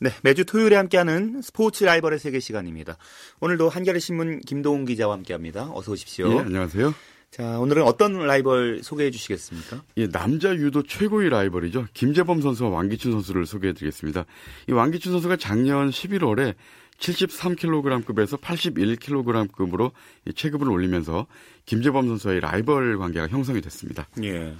네, 0.00 0.10
매주 0.22 0.46
토요일에 0.46 0.74
함께하는 0.76 1.42
스포츠 1.42 1.84
라이벌의 1.84 2.20
세계 2.20 2.40
시간입니다. 2.40 2.96
오늘도 3.40 3.68
한겨레 3.68 3.98
신문 3.98 4.40
김동훈 4.40 4.86
기자와 4.86 5.12
함께합니다. 5.12 5.68
어서 5.74 5.92
오십시오. 5.92 6.30
네, 6.30 6.38
안녕하세요. 6.38 6.94
자, 7.30 7.58
오늘은 7.60 7.82
어떤 7.82 8.26
라이벌 8.26 8.82
소개해 8.82 9.10
주시겠습니까? 9.10 9.84
예, 9.98 10.08
남자 10.08 10.54
유도 10.54 10.82
최고의 10.82 11.28
라이벌이죠. 11.28 11.86
김재범 11.92 12.40
선수와 12.40 12.70
왕기춘 12.70 13.12
선수를 13.12 13.44
소개해 13.44 13.74
드리겠습니다. 13.74 14.24
이 14.68 14.72
왕기춘 14.72 15.12
선수가 15.12 15.36
작년 15.36 15.90
11월에 15.90 16.54
73kg급에서 16.98 18.40
81kg급으로 18.40 19.92
체급을 20.34 20.70
올리면서 20.70 21.26
김재범 21.66 22.08
선수와의 22.08 22.40
라이벌 22.40 22.98
관계가 22.98 23.28
형성이 23.28 23.60
됐습니다. 23.60 24.08
예. 24.24 24.54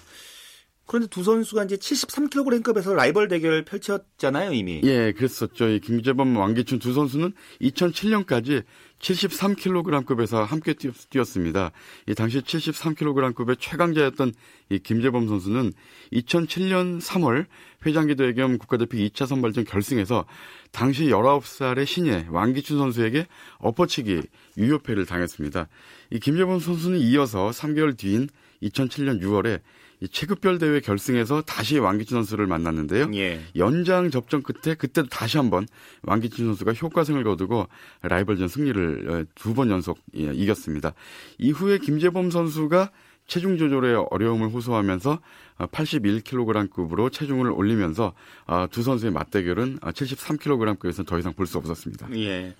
그런데 0.86 1.08
두 1.08 1.22
선수가 1.22 1.64
이제 1.64 1.76
73kg급에서 1.76 2.94
라이벌 2.94 3.28
대결을 3.28 3.64
펼쳤잖아요, 3.64 4.52
이미. 4.52 4.80
예, 4.84 5.12
그랬었죠. 5.12 5.68
이 5.68 5.80
김재범, 5.80 6.34
왕기춘 6.36 6.78
두 6.78 6.94
선수는 6.94 7.32
2007년까지 7.60 8.64
73kg급에서 9.00 10.44
함께 10.44 10.74
뛰었습니다. 10.74 11.70
이 12.06 12.14
당시 12.14 12.40
73kg급의 12.40 13.58
최강자였던 13.58 14.32
이 14.70 14.78
김재범 14.78 15.28
선수는 15.28 15.72
2007년 16.12 17.00
3월 17.00 17.46
회장기 17.84 18.16
대겸 18.16 18.58
국가대표 18.58 18.96
2차 18.98 19.26
선발전 19.26 19.64
결승에서 19.64 20.26
당시 20.72 21.06
19살의 21.06 21.86
신예 21.86 22.26
왕기춘 22.30 22.78
선수에게 22.78 23.26
엎어치기 23.58 24.22
유효패를 24.56 25.06
당했습니다. 25.06 25.68
이 26.10 26.18
김재범 26.18 26.58
선수는 26.58 26.98
이어서 26.98 27.50
3개월 27.50 27.96
뒤인 27.96 28.28
2007년 28.62 29.22
6월에 29.22 29.60
이 30.00 30.08
체급별 30.08 30.58
대회 30.58 30.80
결승에서 30.80 31.42
다시 31.42 31.78
왕기춘 31.78 32.18
선수를 32.18 32.46
만났는데요. 32.46 33.10
예. 33.14 33.40
연장 33.56 34.10
접전 34.10 34.42
끝에 34.42 34.74
그때도 34.74 35.08
다시 35.08 35.38
한번 35.38 35.66
왕기춘 36.02 36.46
선수가 36.46 36.72
효과승을 36.74 37.24
거두고 37.24 37.68
라이벌전 38.02 38.48
승리를 38.48 39.10
어, 39.10 39.24
두번 39.34 39.70
연속 39.70 39.98
예, 40.16 40.32
이겼습니다. 40.32 40.94
이후에 41.38 41.78
김재범 41.78 42.30
선수가 42.30 42.90
체중 43.28 43.56
조절에 43.58 43.94
어려움을 44.10 44.48
호소하면서 44.48 45.20
81kg급으로 45.58 47.06
어, 47.06 47.10
체중을 47.10 47.50
올리면서 47.52 48.14
어, 48.46 48.66
두 48.70 48.82
선수의 48.82 49.12
맞대결은 49.12 49.78
73kg급에서 49.80 51.06
더 51.06 51.18
이상 51.18 51.32
볼 51.34 51.46
수 51.46 51.58
없었습니다. 51.58 52.08
예. 52.16 52.54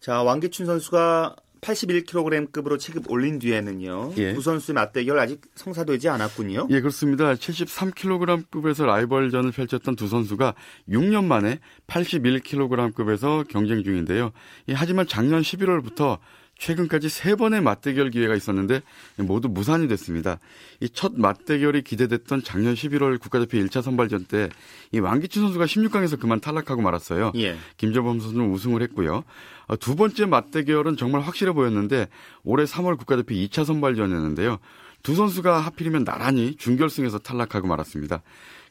자, 0.00 0.22
왕기춘 0.22 0.66
선수가 0.66 1.36
81kg급으로 1.60 2.78
체급 2.78 3.10
올린 3.10 3.38
뒤에는요. 3.40 4.12
예. 4.16 4.32
두 4.34 4.40
선수의 4.40 4.74
맞대결 4.74 5.18
아직 5.18 5.40
성사되지 5.56 6.08
않았군요. 6.08 6.68
예, 6.70 6.80
그렇습니다. 6.80 7.34
73kg급에서 7.34 8.86
라이벌전을 8.86 9.50
펼쳤던 9.50 9.96
두 9.96 10.06
선수가 10.06 10.54
6년 10.88 11.24
만에 11.24 11.58
81kg급에서 11.88 13.46
경쟁 13.48 13.82
중인데요. 13.82 14.30
예, 14.68 14.74
하지만 14.74 15.06
작년 15.08 15.42
11월부터 15.42 16.18
최근까지 16.58 17.08
세 17.08 17.36
번의 17.36 17.62
맞대결 17.62 18.10
기회가 18.10 18.34
있었는데 18.34 18.82
모두 19.16 19.48
무산이 19.48 19.88
됐습니다. 19.88 20.38
이 20.80 20.88
첫 20.92 21.12
맞대결이 21.16 21.82
기대됐던 21.82 22.42
작년 22.42 22.74
11월 22.74 23.20
국가대표 23.20 23.56
1차 23.58 23.80
선발전 23.82 24.24
때 24.24 24.48
이 24.90 24.98
왕기춘 25.00 25.42
선수가 25.42 25.64
16강에서 25.66 26.18
그만 26.18 26.40
탈락하고 26.40 26.82
말았어요. 26.82 27.32
예. 27.36 27.56
김재범 27.76 28.20
선수는 28.20 28.50
우승을 28.50 28.82
했고요. 28.82 29.22
어, 29.66 29.76
두 29.76 29.94
번째 29.96 30.26
맞대결은 30.26 30.96
정말 30.96 31.20
확실해 31.22 31.52
보였는데 31.52 32.08
올해 32.42 32.64
3월 32.64 32.96
국가대표 32.98 33.34
2차 33.34 33.64
선발전이었는데요. 33.64 34.58
두 35.02 35.14
선수가 35.14 35.60
하필이면 35.60 36.04
나란히 36.04 36.56
준결승에서 36.56 37.18
탈락하고 37.20 37.68
말았습니다. 37.68 38.22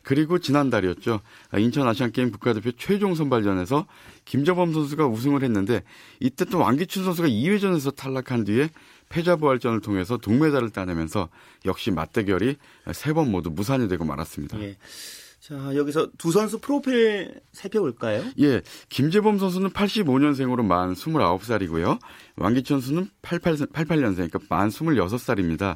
그리고 0.08 0.40
지난달이었죠. 0.40 1.20
인천 1.58 1.86
아시안게임 1.86 2.32
국가대표 2.32 2.72
최종 2.78 3.14
선발전에서 3.14 3.88
김정범 4.24 4.72
선수가 4.72 5.06
우승을 5.06 5.44
했는데 5.44 5.84
이때 6.22 6.46
또 6.46 6.60
왕기춘 6.60 7.04
선수가 7.04 7.28
2회전에서 7.28 7.94
탈락한 7.94 8.46
뒤에 8.46 8.70
패자 9.10 9.36
부활전을 9.36 9.82
통해서 9.82 10.16
동메달을 10.16 10.70
따내면서 10.70 11.28
역시 11.66 11.92
맞대결이 11.92 12.56
세 12.94 13.14
번 13.14 13.30
모두 13.32 13.50
무산이 13.50 13.90
되고 13.90 14.06
말았습니다. 14.06 14.58
예. 14.62 14.78
자, 15.42 15.76
여기서 15.76 16.08
두 16.18 16.32
선수 16.32 16.60
프로필 16.60 17.42
살펴볼까요? 17.52 18.24
예. 18.40 18.62
김재범 18.88 19.40
선수는 19.40 19.72
85년생으로 19.72 20.64
만 20.64 20.94
29살이고요. 20.94 22.00
왕기춘 22.38 22.80
선수는 22.80 23.10
88, 23.24 23.56
88년생, 23.56 24.16
그러니까 24.32 24.40
만 24.48 24.70
26살입니다. 24.70 25.76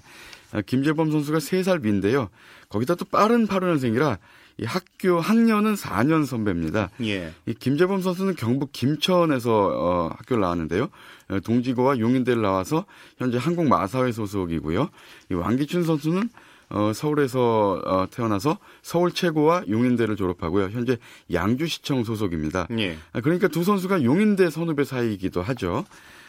김재범 0.66 1.12
선수가 1.12 1.38
3살 1.38 1.84
위인데요. 1.84 2.30
거기다 2.70 2.96
또 2.96 3.06
빠른 3.06 3.48
85년생이라 3.48 4.18
이 4.58 4.66
학교 4.66 5.20
학년은 5.20 5.76
4년 5.76 6.26
선배입니다. 6.26 6.90
예. 7.04 7.34
이 7.46 7.54
김재범 7.54 8.02
선수는 8.02 8.36
경북 8.36 8.72
김천에서 8.72 9.52
어, 9.52 10.16
학교를 10.18 10.42
나왔는데요. 10.42 10.90
어, 11.30 11.40
동지고와 11.40 12.00
용인대를 12.00 12.42
나와서 12.42 12.86
현재 13.18 13.38
한국 13.38 13.68
마사회 13.68 14.12
소속이고요. 14.12 14.90
이 15.32 15.34
왕기춘 15.34 15.84
선수는 15.84 16.30
어, 16.70 16.94
서울에서 16.94 17.82
어, 17.86 18.08
태어나서 18.10 18.58
서울 18.82 19.12
최고와 19.12 19.64
용인대를 19.70 20.16
졸업하고요. 20.16 20.70
현재 20.70 20.98
양주시청 21.32 22.04
소속입니다. 22.04 22.68
예. 22.78 22.98
아, 23.14 23.22
그러니까 23.22 23.48
두 23.48 23.64
선수가 23.64 24.04
용인대 24.04 24.50
선후배 24.50 24.86
사이이기도 24.86 25.42
하죠. 25.42 25.86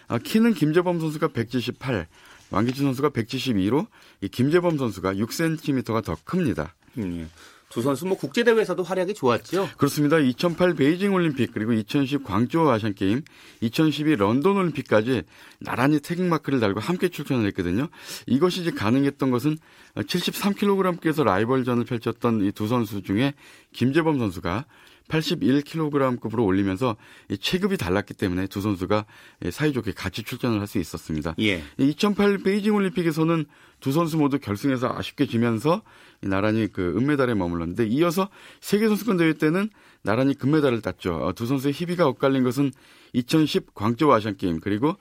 아, 0.08 0.18
키는 0.18 0.54
김재범 0.54 1.00
선수가 1.00 1.28
178, 1.28 2.06
왕기춘 2.52 2.84
선수가 2.86 3.10
172로 3.10 3.86
이 4.20 4.28
김재범 4.28 4.78
선수가 4.78 5.14
6cm가 5.14 6.04
더 6.04 6.16
큽니다. 6.24 6.74
음, 6.98 7.30
두 7.70 7.80
선수 7.80 8.04
뭐 8.06 8.18
국제 8.18 8.44
대회에서도 8.44 8.82
활약이 8.82 9.14
좋았죠. 9.14 9.70
그렇습니다. 9.78 10.18
2008 10.18 10.74
베이징 10.74 11.14
올림픽 11.14 11.52
그리고 11.54 11.72
2010 11.72 12.22
광저우 12.22 12.68
아시안 12.68 12.92
게임, 12.94 13.22
2012 13.62 14.16
런던 14.16 14.58
올림픽까지 14.58 15.22
나란히 15.58 15.98
태극 15.98 16.26
마크를 16.26 16.60
달고 16.60 16.80
함께 16.80 17.08
출전을 17.08 17.46
했거든요. 17.48 17.88
이것이 18.26 18.60
이제 18.60 18.70
가능했던 18.70 19.30
것은 19.30 19.56
73kg급에서 19.96 21.24
라이벌전을 21.24 21.84
펼쳤던 21.84 22.44
이 22.44 22.52
두 22.52 22.68
선수 22.68 23.02
중에 23.02 23.32
김재범 23.72 24.18
선수가 24.18 24.66
81kg급으로 25.08 26.44
올리면서 26.44 26.96
체급이 27.40 27.76
달랐기 27.76 28.14
때문에 28.14 28.46
두 28.46 28.60
선수가 28.60 29.04
사이좋게 29.50 29.92
같이 29.92 30.22
출전을 30.22 30.60
할 30.60 30.66
수 30.72 30.78
있었습니다. 30.78 31.34
예. 31.40 31.62
2008 31.76 32.38
베이징 32.38 32.74
올림픽에서는 32.74 33.44
두 33.80 33.92
선수 33.92 34.16
모두 34.16 34.38
결승에서 34.38 34.94
아쉽게 34.96 35.26
지면서 35.26 35.82
나란히 36.22 36.68
그 36.72 36.96
은메달에 36.96 37.34
머물렀는데 37.34 37.86
이어서 37.88 38.28
세계 38.60 38.88
선수권 38.88 39.18
대회 39.18 39.34
때는 39.34 39.68
나란히 40.02 40.34
금메달을 40.34 40.80
땄죠. 40.80 41.14
어, 41.16 41.32
두 41.34 41.46
선수의 41.46 41.74
희비가 41.74 42.06
엇갈린 42.06 42.42
것은 42.44 42.72
2010 43.12 43.74
광저우 43.74 44.12
아시안 44.12 44.36
게임 44.36 44.60
그리고 44.60 44.96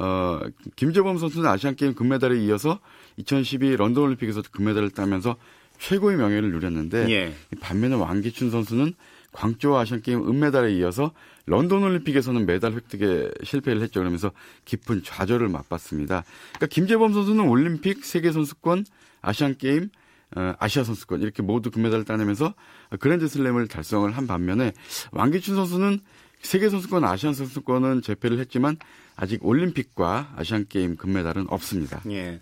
어, 0.00 0.40
김재범 0.76 1.18
선수는 1.18 1.48
아시안 1.48 1.76
게임 1.76 1.94
금메달에 1.94 2.42
이어서 2.44 2.80
2012 3.18 3.76
런던 3.76 4.02
올림픽에서 4.04 4.42
금메달을 4.50 4.90
따면서 4.90 5.36
최고의 5.78 6.16
명예를 6.16 6.50
누렸는데 6.52 7.10
예. 7.10 7.34
반면에 7.60 7.94
왕기춘 7.96 8.50
선수는 8.50 8.94
광저우 9.32 9.76
아시안게임 9.76 10.28
은메달에 10.28 10.72
이어서 10.74 11.12
런던 11.46 11.82
올림픽에서는 11.82 12.46
메달 12.46 12.72
획득에 12.72 13.30
실패를 13.42 13.82
했죠. 13.82 14.00
그러면서 14.00 14.30
깊은 14.64 15.02
좌절을 15.02 15.48
맛봤습니다. 15.48 16.24
그러니까 16.50 16.66
김재범 16.66 17.12
선수는 17.12 17.48
올림픽, 17.48 18.04
세계선수권, 18.04 18.84
아시안게임, 19.22 19.90
어, 20.36 20.54
아시아 20.58 20.84
선수권 20.84 21.20
이렇게 21.20 21.42
모두 21.42 21.70
금메달을 21.70 22.04
따내면서 22.04 22.54
그랜드슬램을 23.00 23.68
달성을 23.68 24.10
한 24.10 24.26
반면에 24.26 24.72
왕기춘 25.10 25.56
선수는 25.56 26.00
세계 26.42 26.68
선수권, 26.68 27.04
아시안 27.04 27.34
선수권은 27.34 28.02
제패를 28.02 28.38
했지만 28.40 28.76
아직 29.14 29.44
올림픽과 29.44 30.34
아시안 30.36 30.66
게임 30.68 30.96
금메달은 30.96 31.46
없습니다. 31.48 32.02
예. 32.10 32.40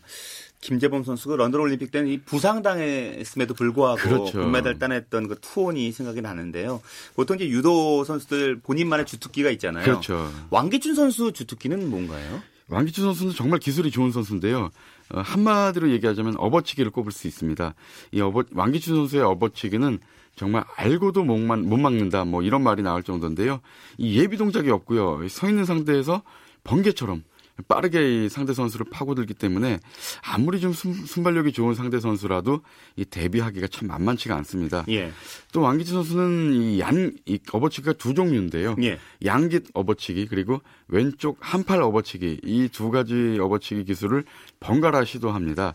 김재범 0.61 1.05
선수가 1.05 1.37
런던 1.37 1.61
올림픽 1.61 1.91
때는 1.91 2.09
이 2.09 2.19
부상당했음에도 2.19 3.55
불구하고 3.55 3.97
그렇죠. 3.97 4.39
금메달 4.41 4.79
따냈던 4.79 5.29
그 5.29 5.37
투혼이 5.41 5.91
생각이 5.93 6.21
나는데요. 6.21 6.83
보통 7.17 7.37
이제 7.37 7.49
유도 7.49 8.05
선수들 8.05 8.61
본인만의 8.61 9.07
주특기가 9.07 9.51
있잖아요. 9.53 9.85
그렇죠. 9.85 10.31
왕기춘 10.51 10.95
선수 10.95 11.33
주특기는 11.33 11.89
뭔가요? 11.89 12.43
왕기춘 12.69 13.05
선수는 13.05 13.33
정말 13.35 13.59
기술이 13.59 13.91
좋은 13.91 14.13
선수인데요. 14.13 14.71
어, 15.13 15.21
한마디로 15.21 15.91
얘기하자면 15.91 16.37
업어치기를 16.37 16.91
꼽을 16.93 17.11
수 17.11 17.27
있습니다. 17.27 17.75
이 18.13 18.21
업어, 18.21 18.45
왕기춘 18.53 18.95
선수의 18.97 19.23
업어치기는 19.23 19.99
정말 20.37 20.65
알고도 20.77 21.25
못, 21.25 21.39
막, 21.39 21.59
못 21.61 21.77
막는다 21.79 22.25
뭐 22.25 22.43
이런 22.43 22.63
말이 22.63 22.83
나올 22.83 23.03
정도인데요. 23.03 23.61
이 23.99 24.19
예비 24.19 24.37
동작이 24.37 24.71
없고요. 24.71 25.27
서 25.29 25.49
있는 25.49 25.65
상태에서 25.65 26.23
번개처럼 26.65 27.25
빠르게 27.69 28.25
이 28.25 28.29
상대 28.29 28.55
선수를 28.55 28.87
파고들기 28.91 29.35
때문에 29.35 29.79
아무리 30.23 30.61
좀 30.61 30.73
순, 30.73 31.23
발력이 31.23 31.53
좋은 31.53 31.75
상대 31.75 32.01
선수라도 32.01 32.63
이 32.97 33.05
대비하기가 33.05 33.69
참 33.69 33.89
만만치가 33.89 34.35
않습니다. 34.37 34.85
예. 34.89 35.13
또 35.53 35.61
왕기춘 35.61 35.95
선수는 35.95 36.55
이 36.55 36.81
양, 36.81 37.13
이 37.27 37.39
업어치기가 37.53 37.93
두 37.95 38.15
종류인데요. 38.15 38.77
예. 38.83 38.99
양깃 39.25 39.67
업어치기 39.75 40.27
그리고 40.27 40.61
왼쪽 40.89 41.37
한팔 41.41 41.83
업어치기 41.83 42.41
이 42.45 42.69
두 42.81 42.91
가지 42.91 43.37
업어치기 43.39 43.85
기술을 43.85 44.25
번갈아 44.61 45.05
시도합니다. 45.05 45.75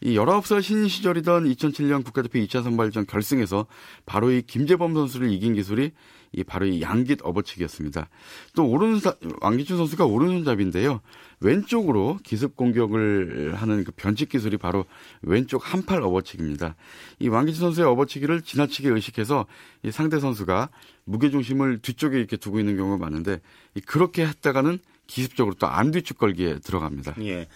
이 0.00 0.14
19살 0.14 0.62
신인 0.62 0.88
시절이던 0.88 1.44
2007년 1.52 2.04
국가대표 2.04 2.38
2차 2.38 2.62
선발전 2.62 3.06
결승에서 3.06 3.66
바로 4.06 4.30
이 4.30 4.42
김재범 4.42 4.94
선수를 4.94 5.32
이긴 5.32 5.54
기술이 5.54 5.92
이 6.36 6.44
바로 6.44 6.66
이 6.66 6.80
양깃 6.80 7.20
업어치기였습니다. 7.22 8.08
또 8.54 8.66
오른손 8.68 9.12
왕기춘 9.40 9.76
선수가 9.76 10.04
오른손잡인데요. 10.06 11.00
왼쪽으로 11.40 12.18
기습 12.22 12.56
공격을 12.56 13.54
하는 13.56 13.84
그 13.84 13.92
변칙 13.92 14.30
기술이 14.30 14.56
바로 14.56 14.84
왼쪽 15.22 15.72
한팔 15.72 16.02
업어치기입니다. 16.02 16.74
이 17.20 17.28
왕기춘 17.28 17.60
선수의 17.60 17.86
업어치기를 17.86 18.42
지나치게 18.42 18.88
의식해서 18.88 19.46
이 19.84 19.90
상대 19.90 20.18
선수가 20.18 20.70
무게 21.04 21.30
중심을 21.30 21.78
뒤쪽에 21.78 22.18
이렇게 22.18 22.36
두고 22.36 22.58
있는 22.58 22.76
경우가 22.76 22.96
많은데 23.04 23.40
그렇게 23.86 24.26
했다가는 24.26 24.78
기습적으로 25.06 25.54
또 25.56 25.66
안 25.66 25.90
뒤축 25.90 26.18
걸기에 26.18 26.60
들어갑니다. 26.60 27.14
예. 27.20 27.46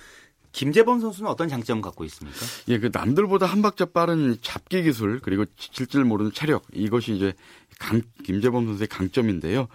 김재범 0.52 1.00
선수는 1.00 1.30
어떤 1.30 1.48
장점 1.48 1.80
갖고 1.80 2.04
있습니까? 2.06 2.38
예, 2.68 2.78
그 2.78 2.90
남들보다 2.92 3.46
한 3.46 3.62
박자 3.62 3.86
빠른 3.86 4.36
잡기 4.40 4.82
기술 4.82 5.20
그리고 5.20 5.44
질줄 5.56 6.04
모르는 6.04 6.32
체력 6.32 6.64
이것이 6.72 7.14
이제 7.14 7.34
강, 7.78 8.02
김재범 8.24 8.66
선수의 8.66 8.88
강점인데요. 8.88 9.68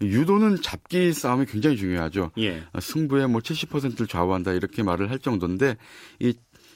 유도는 0.00 0.62
잡기 0.62 1.12
싸움이 1.12 1.46
굉장히 1.46 1.76
중요하죠. 1.76 2.30
예. 2.38 2.62
승부의 2.78 3.28
뭐 3.28 3.40
70%를 3.40 4.06
좌우한다 4.06 4.52
이렇게 4.52 4.82
말을 4.82 5.10
할 5.10 5.18
정도인데 5.18 5.76
이 6.18 6.34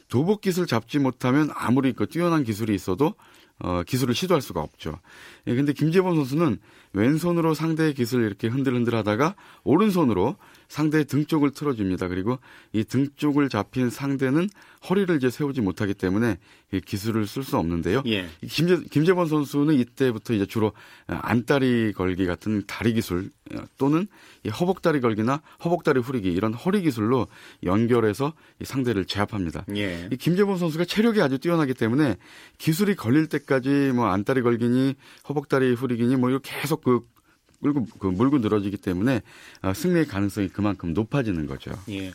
도복 0.09 0.42
기술 0.42 0.66
잡지 0.66 0.99
못하면 0.99 1.51
아무리 1.55 1.92
그 1.92 2.07
뛰어난 2.07 2.44
기술이 2.44 2.75
있어도 2.75 3.14
어, 3.61 3.83
기술을 3.85 4.14
시도할 4.14 4.42
수가 4.42 4.61
없죠. 4.61 4.99
예, 5.47 5.55
근데 5.55 5.73
김재범 5.73 6.16
선수는 6.16 6.59
왼손으로 6.92 7.55
상대의 7.55 7.94
기술을 7.94 8.27
이렇게 8.27 8.49
흔들흔들 8.49 8.94
하다가 8.94 9.37
오른손으로 9.62 10.37
상대의 10.75 11.05
등 11.05 11.25
쪽을 11.25 11.53
틀어줍니다. 11.53 12.09
그리고 12.09 12.39
이 12.73 12.83
등 12.83 13.07
쪽을 13.17 13.49
잡힌 13.49 13.91
상대는 13.91 14.49
허리를 14.91 15.17
이제 15.17 15.31
세우지 15.31 15.61
못하기 15.61 15.95
때문에 15.95 16.39
기술을 16.85 17.29
쓸 17.29 17.45
수 17.45 17.57
없는데요. 17.57 18.03
예. 18.07 18.27
김재, 18.49 18.81
김재범 18.91 19.29
선수는 19.29 19.75
이때부터 19.75 20.35
이제 20.35 20.47
주로 20.47 20.73
안다리 21.07 21.93
걸기 21.93 22.27
같은 22.27 22.65
다리 22.67 22.93
기술 22.93 23.31
또는 23.79 24.09
허벅다리 24.61 25.01
걸기나 25.01 25.41
허벅다리 25.65 26.01
후리기 26.01 26.33
이런 26.33 26.53
허리 26.55 26.83
기술로 26.83 27.29
연결해서 27.63 28.33
상대를 28.65 29.05
제압합니다. 29.05 29.65
예. 29.77 30.09
이 30.11 30.17
김재범 30.17 30.59
선수가 30.59 30.87
체력이 30.87 31.23
아주 31.23 31.39
뛰어나기 31.39 31.73
때문에 31.73 32.17
기술이 32.59 32.97
걸릴 32.97 33.29
때까지 33.29 33.93
뭐 33.95 34.07
안다리 34.07 34.43
걸기니 34.43 34.97
허벅다리 35.29 35.75
후리기니 35.75 36.17
뭐 36.17 36.37
계속 36.43 36.83
그 36.83 37.07
물고 37.64 37.87
그 37.98 38.07
물고 38.07 38.38
늘어지기 38.38 38.77
때문에 38.77 39.22
승리의 39.74 40.07
가능성이 40.07 40.48
그만큼 40.48 40.92
높아지는 40.92 41.46
거죠. 41.46 41.72
예. 41.88 42.12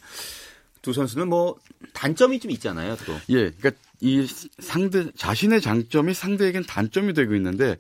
두 0.84 0.94
선수는 0.94 1.28
뭐 1.28 1.56
단점이 1.94 2.40
좀 2.40 2.52
있잖아요, 2.52 2.96
또. 3.06 3.14
예. 3.30 3.50
그러니까 3.50 3.72
이 4.00 4.28
상대 4.60 5.12
자신의 5.16 5.60
장점이 5.60 6.14
상대에겐 6.14 6.64
단점이 6.64 7.14
되고 7.14 7.34
있는데 7.36 7.78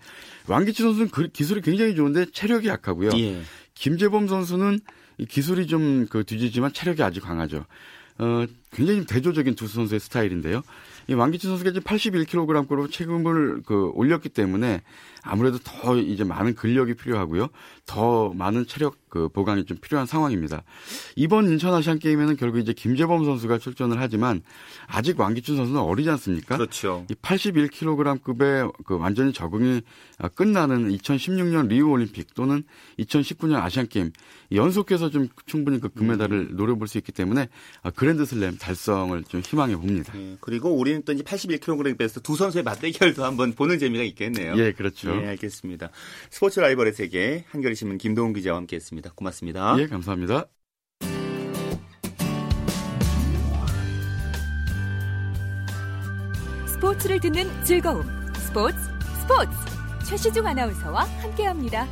왕기치 0.47 0.81
선수는 0.81 1.09
그 1.09 1.27
기술이 1.27 1.61
굉장히 1.61 1.95
좋은데 1.95 2.25
체력이 2.33 2.67
약하고요. 2.67 3.11
예. 3.13 3.41
김재범 3.75 4.27
선수는 4.27 4.79
기술이 5.29 5.67
좀 5.67 6.07
그 6.09 6.23
뒤지지만 6.23 6.73
체력이 6.73 7.03
아주 7.03 7.21
강하죠. 7.21 7.65
어, 8.17 8.45
굉장히 8.71 9.05
대조적인 9.05 9.55
두 9.55 9.67
선수의 9.67 9.99
스타일인데요. 9.99 10.61
이 11.07 11.13
왕기춘 11.13 11.51
선수가 11.51 11.69
이제 11.69 11.79
81kg급으로 11.79 12.91
체급을 12.91 13.61
그 13.65 13.91
올렸기 13.93 14.29
때문에 14.29 14.81
아무래도 15.29 15.59
더 15.63 15.95
이제 15.95 16.23
많은 16.23 16.55
근력이 16.55 16.95
필요하고요. 16.95 17.49
더 17.85 18.33
많은 18.33 18.65
체력 18.65 18.97
그 19.09 19.27
보강이 19.29 19.65
좀 19.65 19.77
필요한 19.77 20.05
상황입니다. 20.05 20.63
이번 21.15 21.49
인천 21.49 21.73
아시안 21.73 21.97
게임에는 21.97 22.35
결국 22.37 22.59
이제 22.59 22.73
김재범 22.73 23.25
선수가 23.25 23.57
출전을 23.57 23.99
하지만 23.99 24.41
아직 24.87 25.19
왕기춘 25.19 25.55
선수는 25.55 25.81
어리지 25.81 26.09
않습니까? 26.11 26.57
그렇죠. 26.57 27.05
이 27.09 27.15
81kg급에 27.15 28.71
그 28.85 28.97
완전히 28.97 29.33
적응이 29.33 29.81
끝나는 30.35 30.89
2016년 30.89 31.67
리우 31.69 31.89
올림픽 31.89 32.33
또는 32.35 32.63
2019년 32.99 33.55
아시안 33.55 33.87
게임 33.87 34.11
연속해서 34.51 35.09
좀 35.09 35.27
충분히 35.47 35.79
그 35.79 35.89
금메달을 35.89 36.49
노려볼 36.51 36.87
수 36.87 36.99
있기 36.99 37.11
때문에 37.11 37.49
그랜드슬램 37.95 38.57
달성을 38.57 39.23
좀 39.23 39.41
희망해 39.41 39.75
봅니다. 39.75 40.13
네, 40.13 40.37
그리고 40.39 40.69
우리는 40.69 41.01
또 41.03 41.13
이제 41.13 41.23
81kg 41.23 41.97
베스트 41.97 42.19
두 42.21 42.35
선수의 42.35 42.63
맞대결도 42.63 43.23
한번 43.23 43.53
보는 43.53 43.79
재미가 43.79 44.03
있겠네요. 44.03 44.55
예, 44.57 44.71
그렇죠. 44.71 45.18
네, 45.19 45.27
알겠습니다. 45.29 45.89
스포츠 46.29 46.59
라이벌의 46.59 46.93
세계 46.93 47.45
한겨레 47.49 47.73
신문 47.75 47.97
김동훈 47.97 48.33
기자와 48.33 48.57
함께했습니다. 48.57 49.11
고맙습니다. 49.15 49.75
예, 49.79 49.87
감사합니다. 49.87 50.45
스포츠를 56.67 57.19
듣는 57.19 57.63
즐거움. 57.65 58.03
스포츠, 58.35 58.77
스포츠. 59.21 59.51
최시중 60.07 60.47
아나운서와 60.47 61.03
함께합니다. 61.03 61.85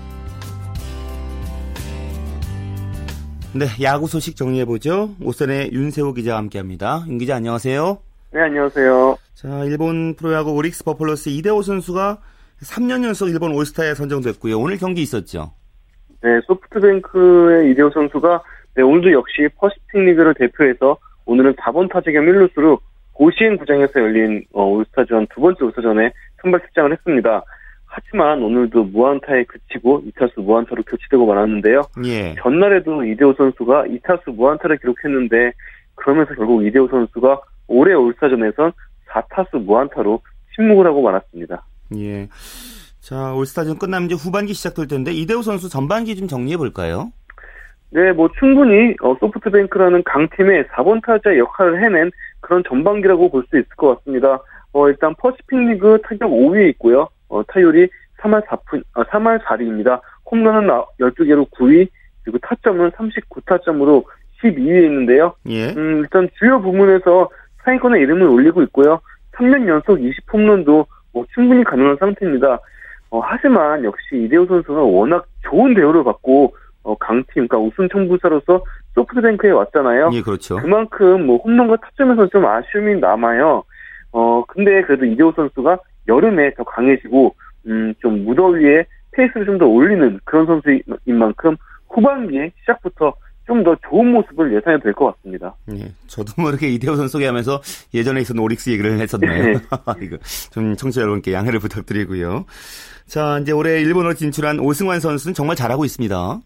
네, 3.53 3.65
야구 3.81 4.07
소식 4.07 4.35
정리해보죠. 4.35 5.15
OSEN의 5.21 5.71
윤세호 5.73 6.13
기자와 6.13 6.37
함께합니다. 6.37 7.05
윤 7.07 7.17
기자 7.17 7.35
안녕하세요. 7.35 7.97
네, 8.31 8.41
안녕하세요. 8.41 9.17
자, 9.35 9.63
일본 9.65 10.15
프로야구 10.15 10.51
오릭스 10.51 10.83
버펄로스 10.83 11.29
이대호 11.29 11.61
선수가 11.61 12.21
3년 12.62 13.04
연속 13.04 13.30
일본 13.30 13.52
올스타에 13.54 13.93
선정됐고요. 13.93 14.60
오늘 14.60 14.78
경기 14.78 15.02
있었죠. 15.02 15.54
네, 16.22 16.39
소프트뱅크의 16.48 17.72
이대호 17.72 17.91
선수가 17.91 18.43
네, 18.76 18.84
오늘도 18.84 19.12
역시 19.12 19.48
퍼시픽 19.58 20.02
리그를 20.02 20.34
대표해서 20.34 20.98
오늘은 21.26 21.56
4번 21.56 21.91
타자 21.91 22.12
겸 22.12 22.26
1루수로 22.26 22.80
고시인 23.13 23.58
구장에서 23.58 24.00
열린 24.00 24.43
어, 24.54 24.63
올스타전 24.65 25.28
두 25.34 25.41
번째 25.41 25.65
올스타전에 25.65 26.12
선발 26.41 26.62
출장을 26.62 26.91
했습니다. 26.91 27.43
하지만 27.86 28.43
오늘도 28.43 28.84
무안타에 28.86 29.46
그치고 29.46 30.04
2타수 30.04 30.41
무안타로 30.41 30.84
교체되고 30.84 31.26
말았는데요. 31.26 31.84
예. 32.06 32.36
전날에도 32.39 33.04
이대호 33.04 33.34
선수가 33.34 33.86
2타수 33.86 34.36
무안타를 34.36 34.78
기록했는데 34.78 35.54
그러면서 35.96 36.36
결국 36.36 36.63
이대호 36.65 36.88
선수가 36.89 37.41
올해 37.67 37.93
올스타전에선 37.93 38.72
4타수 39.10 39.63
무안타로 39.63 40.22
침묵을 40.56 40.86
하고 40.86 41.02
말았습니다. 41.02 41.63
예. 41.95 42.28
자, 43.00 43.34
올스타전 43.34 43.78
끝나면 43.78 44.08
이제 44.08 44.15
후반기 44.15 44.54
시작될 44.54 44.88
텐데 44.88 45.12
이대호 45.12 45.41
선수 45.41 45.69
전반기 45.69 46.15
좀 46.15 46.28
정리해 46.28 46.58
볼까요? 46.58 47.12
네, 47.89 48.12
뭐 48.12 48.30
충분히 48.38 48.95
어, 49.02 49.15
소프트뱅크라는 49.19 50.04
강팀의 50.04 50.65
4번 50.65 51.02
타자 51.06 51.38
역할을 51.38 51.82
해낸 51.84 52.12
그런 52.41 52.63
전반기라고 52.67 53.30
볼 53.32 53.45
수 53.50 53.58
있을 53.58 53.69
것 53.78 53.97
같습니다. 54.00 54.39
어, 54.73 54.89
일단 54.89 55.15
퍼시픽 55.15 55.58
리그 55.69 55.97
타격 56.04 56.30
5위에 56.30 56.69
있고요. 56.71 57.08
어, 57.30 57.41
타율이 57.43 57.88
3할 58.19 58.45
4푼, 58.47 58.84
아, 58.93 59.04
3할 59.06 59.41
4리입니다. 59.43 60.02
홈런은 60.30 60.67
12개로 61.00 61.50
9위, 61.52 61.88
그리고 62.23 62.38
타점은 62.39 62.91
39타점으로 62.91 64.04
12위에 64.43 64.84
있는데요. 64.84 65.34
예. 65.47 65.69
음, 65.71 66.00
일단 66.00 66.30
주요 66.38 66.62
부문에서 66.62 67.30
상위권에 67.63 68.00
이름을 68.02 68.28
올리고 68.28 68.62
있고요. 68.63 69.00
3년 69.36 69.67
연속 69.67 69.97
20홈런도 69.97 70.86
뭐 71.17 71.25
충분히 71.34 71.63
가능한 71.63 71.97
상태입니다. 71.99 72.60
어, 73.10 73.19
하지만 73.19 73.84
역시 73.84 74.23
이대호 74.25 74.45
선수는 74.45 74.80
워낙 74.80 75.25
좋은 75.49 75.73
대우를 75.73 76.03
받고 76.03 76.56
어, 76.84 76.95
강팀, 76.99 77.47
그러니까 77.47 77.58
우승 77.58 77.89
청부사로서 77.89 78.63
소프트뱅크에 78.93 79.49
왔잖아요. 79.51 80.12
예, 80.13 80.21
그렇죠. 80.21 80.58
그만큼 80.58 81.25
뭐 81.25 81.38
홈런과 81.38 81.77
타점에서 81.77 82.27
좀 82.27 82.45
아쉬움이 82.45 82.99
남아요. 82.99 83.63
어, 84.12 84.45
근데 84.45 84.82
그래도 84.84 85.06
이대호 85.06 85.34
선수가 85.36 85.80
여름에 86.08 86.53
더 86.53 86.63
강해지고, 86.63 87.36
음, 87.67 87.93
좀 87.99 88.23
무더위에 88.23 88.86
페이스를 89.12 89.45
좀 89.47 89.58
더 89.58 89.65
올리는 89.65 90.19
그런 90.23 90.45
선수인 90.45 90.82
만큼 91.17 91.58
후반기에 91.89 92.51
시작부터 92.60 93.13
좀 93.47 93.63
더 93.63 93.75
좋은 93.89 94.07
모습을 94.12 94.53
예상해도 94.55 94.83
될 94.83 94.93
것 94.93 95.15
같습니다. 95.15 95.55
예, 95.73 95.88
저도 96.07 96.33
모르게 96.41 96.67
이대호 96.69 96.95
선수 96.95 97.13
소개하면서 97.13 97.62
예전에 97.93 98.21
있었던 98.21 98.41
오릭스 98.43 98.69
얘기를 98.69 98.99
했었네요. 98.99 99.43
네. 99.43 99.53
이거 100.03 100.17
좀 100.51 100.75
청취자 100.75 101.01
여러분께 101.01 101.33
양해를 101.33 101.60
부탁드리고요. 101.60 102.45
자, 103.07 103.39
이제 103.41 103.51
올해 103.53 103.81
일본으로 103.81 104.13
진출한 104.13 104.60
오승환 104.60 104.99
선수는 104.99 105.33
정말 105.33 105.55
잘하고 105.55 105.86
있습니다. 105.86 106.39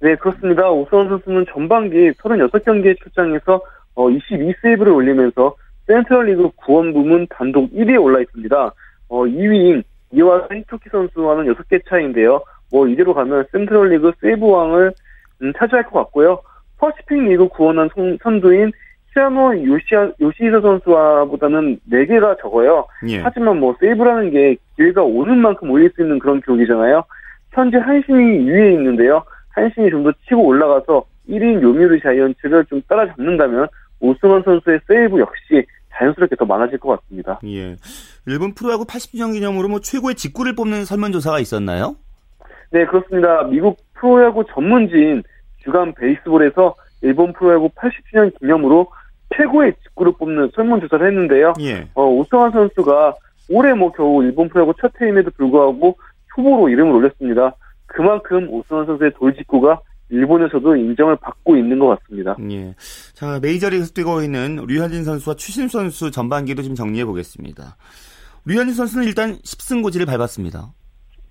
네, 0.00 0.14
그렇습니다. 0.16 0.70
오승환 0.70 1.08
선수는 1.10 1.44
전반기 1.52 2.10
36경기에 2.12 2.98
출장해서 3.02 3.60
어, 3.94 4.06
22세이브를 4.08 4.94
올리면서 4.94 5.54
센트럴 5.86 6.26
리그 6.26 6.48
구원 6.56 6.92
부문 6.92 7.26
단독 7.28 7.70
1위에 7.72 8.00
올라 8.02 8.20
있습니다. 8.20 8.72
어, 9.08 9.24
2위인 9.24 9.82
이와세 10.12 10.48
히토키 10.50 10.88
선수와는 10.90 11.52
6개 11.54 11.82
차이인데요. 11.88 12.40
뭐 12.72 12.88
이대로 12.88 13.12
가면 13.12 13.44
센트럴 13.52 13.90
리그 13.90 14.12
세이브 14.20 14.46
왕을 14.46 14.86
음, 14.86 14.92
차지할 15.58 15.84
것 15.84 15.98
같고요. 16.00 16.40
퍼시픽 16.78 17.24
리그 17.24 17.48
구원한 17.48 17.88
선, 17.94 18.18
선두인 18.22 18.72
시아노 19.12 19.54
요시아, 19.66 20.10
요시히사 20.20 20.60
선수와보다는 20.60 21.80
4개가 21.90 22.40
적어요. 22.40 22.86
예. 23.08 23.18
하지만 23.20 23.58
뭐 23.58 23.74
세이브라는 23.80 24.30
게 24.30 24.56
기회가 24.76 25.02
오는 25.02 25.36
만큼 25.38 25.70
올릴 25.70 25.90
수 25.94 26.02
있는 26.02 26.18
그런 26.18 26.40
기록이잖아요. 26.40 27.02
현재 27.52 27.78
한신이 27.78 28.44
2위에 28.46 28.72
있는데요. 28.74 29.24
한신이 29.50 29.90
좀 29.90 30.04
더 30.04 30.12
치고 30.28 30.42
올라가서 30.44 31.04
1위인 31.28 31.60
요미우리 31.60 32.00
자이언츠를 32.00 32.64
좀 32.66 32.80
따라잡는다면 32.88 33.66
오승환 34.00 34.42
선수의 34.44 34.80
세이브 34.86 35.18
역시 35.18 35.66
자연스럽게 35.92 36.36
더 36.36 36.44
많아질 36.44 36.78
것 36.78 37.00
같습니다. 37.00 37.40
예. 37.44 37.76
일본 38.26 38.54
프로야구 38.54 38.84
80주년 38.86 39.32
기념으로 39.32 39.68
뭐 39.68 39.80
최고의 39.80 40.14
직구를 40.14 40.54
뽑는 40.54 40.84
설문조사가 40.84 41.40
있었나요? 41.40 41.96
네, 42.70 42.86
그렇습니다. 42.86 43.42
미국 43.42 43.76
프로야구 44.00 44.44
전문지인 44.52 45.22
주간 45.62 45.94
베이스볼에서 45.94 46.74
일본 47.02 47.32
프로야구 47.32 47.68
80주년 47.70 48.36
기념으로 48.38 48.88
최고의 49.36 49.74
직구를 49.82 50.12
뽑는 50.18 50.50
설문조사를 50.54 51.06
했는데요. 51.06 51.54
예. 51.60 51.88
어, 51.94 52.04
오승환 52.04 52.50
선수가 52.50 53.14
올해 53.50 53.74
뭐 53.74 53.92
겨우 53.92 54.22
일본 54.22 54.48
프로야구 54.48 54.72
첫 54.80 54.92
해임에도 55.00 55.30
불구하고 55.32 55.96
후보로 56.34 56.68
이름을 56.68 56.92
올렸습니다. 56.92 57.54
그만큼 57.86 58.48
오승환 58.50 58.86
선수의 58.86 59.12
돌직구가 59.18 59.80
일본에서도 60.10 60.76
인정을 60.76 61.16
받고 61.16 61.56
있는 61.56 61.78
것 61.78 61.98
같습니다. 62.00 62.36
예. 62.50 62.74
자, 63.14 63.38
메이저리그에서 63.40 63.92
뛰고 63.92 64.22
있는 64.22 64.64
류현진 64.66 65.04
선수와 65.04 65.36
추신 65.36 65.68
선수 65.68 66.10
전반기도 66.10 66.62
좀 66.62 66.74
정리해 66.74 67.04
보겠습니다. 67.04 67.76
류현진 68.44 68.74
선수는 68.74 69.06
일단 69.06 69.36
10승 69.36 69.82
고지를 69.82 70.06
밟았습니다. 70.06 70.72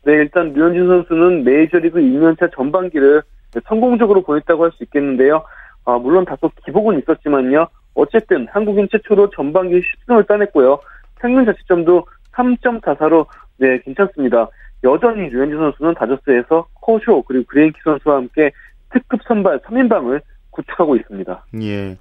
네, 0.06 0.14
일단 0.14 0.54
류현진 0.54 0.88
선수는 0.88 1.44
메이저리그 1.44 2.00
2년차 2.00 2.54
전반기를 2.56 3.22
성공적으로 3.68 4.22
보냈다고 4.22 4.64
할 4.64 4.72
수 4.72 4.84
있겠는데요. 4.84 5.44
아, 5.86 5.98
물론 5.98 6.26
다소 6.26 6.52
기복은 6.66 7.00
있었지만요. 7.00 7.68
어쨌든 7.96 8.48
한국인 8.52 8.88
최초로 8.92 9.32
전반기 9.32 9.82
10승을 9.82 10.28
따냈고요. 10.28 10.80
평균 11.20 11.46
자책점도 11.46 12.06
3.44로 12.34 13.26
네, 13.58 13.80
괜찮습니다. 13.80 14.48
여전히 14.84 15.30
류현진 15.30 15.58
선수는 15.58 15.94
다저스에서 15.96 16.68
커쇼 16.82 17.24
그리고 17.24 17.46
그레인키 17.48 17.80
선수와 17.84 18.18
함께 18.18 18.52
특급 18.92 19.20
선발 19.28 19.60
3인방을 19.60 20.22
구축하고 20.52 20.96
있습니다. 20.96 21.46
예. 21.62 21.98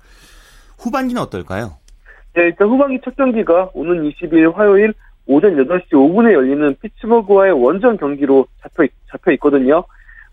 후반기는 0.79 1.21
어떨까요? 1.23 1.73
네, 2.35 2.43
일단 2.45 2.69
후반기 2.69 3.01
첫 3.05 3.17
경기가 3.17 3.71
오는 3.75 4.09
22일 4.09 4.55
화요일 4.55 4.95
오전 5.29 5.57
8시 5.57 5.91
5분에 5.91 6.33
열리는 6.33 6.75
피츠버그와의 6.81 7.53
원정 7.53 7.99
경기로 7.99 8.47
잡혀, 8.63 8.85
있, 8.85 8.91
잡혀 9.11 9.33
있거든요. 9.33 9.85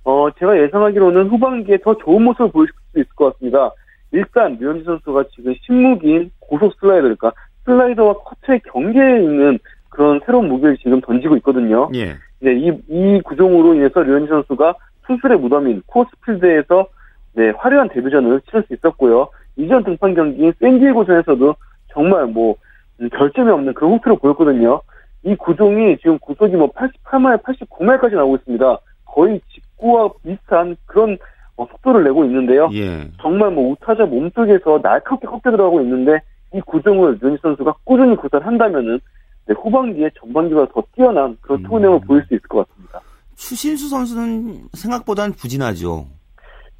어, 0.05 0.29
제가 0.39 0.57
예상하기로는 0.61 1.27
후반기에 1.27 1.79
더 1.83 1.97
좋은 1.97 2.23
모습을 2.23 2.51
보일 2.51 2.69
수 2.69 2.99
있을 2.99 3.09
것 3.15 3.33
같습니다. 3.33 3.71
일단 4.11 4.57
류현진 4.59 4.85
선수가 4.85 5.25
지금 5.35 5.53
신무기인 5.61 6.31
고속 6.39 6.73
슬라이더, 6.79 7.01
그러니까 7.01 7.33
슬라이더와 7.65 8.13
커트의 8.13 8.61
경계에 8.71 9.21
있는 9.21 9.59
그런 9.89 10.21
새로운 10.25 10.47
무기를 10.47 10.77
지금 10.77 11.01
던지고 11.01 11.35
있거든요. 11.37 11.89
예. 11.93 12.15
네, 12.39 12.55
이, 12.55 12.71
이 12.87 13.21
구종으로 13.21 13.73
인해서 13.73 14.01
류현진 14.01 14.29
선수가 14.29 14.75
수술의 15.07 15.39
무덤인 15.39 15.81
코스필드에서 15.87 16.87
네, 17.33 17.49
화려한 17.57 17.89
데뷔전을 17.89 18.41
치를 18.41 18.63
수 18.63 18.73
있었고요. 18.73 19.27
이전 19.57 19.83
등판 19.83 20.13
경기인 20.13 20.53
샌디에고전에서도 20.59 21.55
정말 21.91 22.27
뭐 22.27 22.51
음, 22.51 22.55
결점이 22.97 23.51
없는 23.51 23.73
그런 23.73 23.93
호투를 23.93 24.17
보였거든요. 24.17 24.81
이 25.23 25.35
구종이 25.35 25.97
지금 25.97 26.19
구속이 26.19 26.55
뭐 26.55 26.71
88말, 26.71 27.41
89말까지 27.43 28.15
나오고 28.15 28.35
있습니다. 28.37 28.79
거의 29.05 29.41
직구와 29.53 30.09
비슷한 30.23 30.77
그런 30.85 31.17
어, 31.57 31.65
속도를 31.71 32.03
내고 32.03 32.25
있는데요. 32.25 32.69
예. 32.73 33.09
정말 33.21 33.51
뭐 33.51 33.71
우타자 33.71 34.05
몸속에서 34.05 34.79
날카롭게 34.83 35.25
꺾여 35.27 35.51
들어가고 35.51 35.81
있는데 35.81 36.19
이 36.53 36.61
구종을 36.61 37.19
유현진 37.21 37.39
선수가 37.41 37.75
꾸준히 37.83 38.15
구사한다면은 38.15 38.99
네, 39.47 39.53
후반기에 39.53 40.09
전반기보다 40.19 40.71
더 40.73 40.83
뛰어난 40.95 41.37
그런 41.41 41.61
투구력을 41.63 42.01
보일 42.07 42.23
수 42.27 42.33
있을 42.33 42.41
것 42.47 42.67
같습니다. 42.67 42.99
추신수 43.35 43.89
선수는 43.89 44.69
생각보다는 44.73 45.33
부진하죠. 45.33 46.07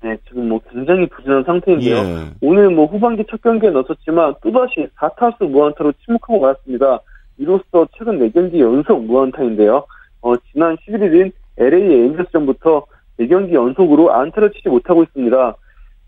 네, 0.06 0.16
지금 0.28 0.50
뭐 0.50 0.62
굉장히 0.72 1.08
부진한 1.08 1.44
상태인데요. 1.44 1.96
예. 1.96 2.26
오늘 2.40 2.70
뭐 2.70 2.86
후반기 2.86 3.24
첫 3.28 3.42
경기에 3.42 3.72
넣었지만 3.72 4.36
또다시 4.44 4.88
4타수 5.00 5.50
무안타로 5.50 5.94
침묵하고 6.06 6.42
말았습니다. 6.42 7.00
이로써 7.40 7.88
최근 7.98 8.20
4경기 8.20 8.60
연속 8.60 9.04
무안타인데요. 9.04 9.84
어, 10.22 10.34
지난 10.52 10.78
11일인 10.78 11.32
LA 11.58 12.04
에인저스전부터 12.04 12.86
4경기 13.20 13.54
연속으로 13.54 14.14
안타를 14.14 14.52
치지 14.52 14.70
못하고 14.70 15.02
있습니다. 15.02 15.56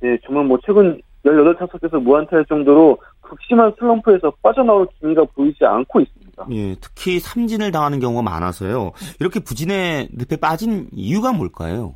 네, 0.02 0.18
정말 0.24 0.46
뭐 0.46 0.60
최근 0.64 1.02
18타석에서 1.26 2.00
무안타일 2.00 2.46
정도로 2.46 3.00
극심한 3.22 3.74
슬럼프에서 3.80 4.32
빠져나올 4.44 4.88
기미가 5.00 5.24
보이지 5.34 5.66
않고 5.66 6.02
있습니다. 6.02 6.46
예, 6.52 6.76
특히 6.80 7.20
삼진을 7.20 7.72
당하는 7.72 8.00
경우가 8.00 8.22
많아서요. 8.22 8.92
이렇게 9.20 9.40
부진의 9.40 10.10
늪에 10.14 10.36
빠진 10.36 10.88
이유가 10.94 11.34
뭘까요? 11.34 11.96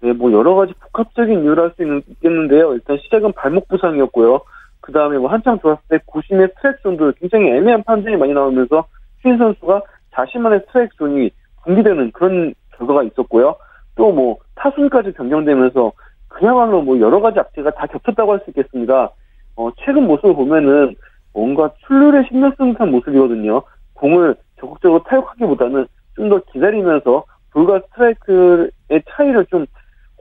네, 0.00 0.12
뭐 0.12 0.30
여러 0.32 0.54
가지 0.54 0.72
복합적인 0.74 1.42
이유를 1.42 1.62
할 1.64 1.72
수 1.76 2.02
있겠는데요. 2.10 2.74
일단 2.74 2.98
시작은 2.98 3.32
발목 3.32 3.68
부상이었고요. 3.68 4.40
그 4.80 4.92
다음에 4.92 5.18
뭐 5.18 5.30
한창 5.30 5.58
좋았을 5.58 5.82
때 5.88 5.98
구심의 6.06 6.48
스트라이크 6.56 6.82
존도 6.82 7.12
굉장히 7.18 7.48
애매한 7.50 7.82
판정이 7.82 8.16
많이 8.16 8.32
나오면서 8.32 8.86
추신수 9.22 9.38
선수가 9.38 9.82
자신만의 10.14 10.60
스트라이크 10.66 10.96
존이 10.96 11.30
붕괴되는 11.64 12.12
그런 12.12 12.54
결과가 12.76 13.02
있었고요. 13.04 13.56
또 13.96 14.12
뭐 14.12 14.36
타순까지 14.56 15.12
변경되면서 15.12 15.92
그야말로 16.28 16.82
뭐 16.82 17.00
여러 17.00 17.20
가지 17.20 17.40
악재가 17.40 17.70
다 17.70 17.86
겹쳤다고 17.86 18.32
할 18.32 18.40
수 18.44 18.50
있겠습니다. 18.50 19.10
어, 19.56 19.70
최근 19.78 20.06
모습을 20.06 20.34
보면은 20.34 20.94
뭔가 21.32 21.70
출루에 21.86 22.24
신경 22.28 22.52
쓰는 22.56 22.72
듯한 22.72 22.90
모습이거든요. 22.90 23.62
공을 23.94 24.36
적극적으로 24.60 25.02
타격하기보다는 25.04 25.86
좀 26.16 26.28
더 26.28 26.40
기다리면서 26.52 27.24
볼과 27.52 27.80
스트라이크의 27.88 28.70
차이를 29.10 29.46
좀 29.46 29.66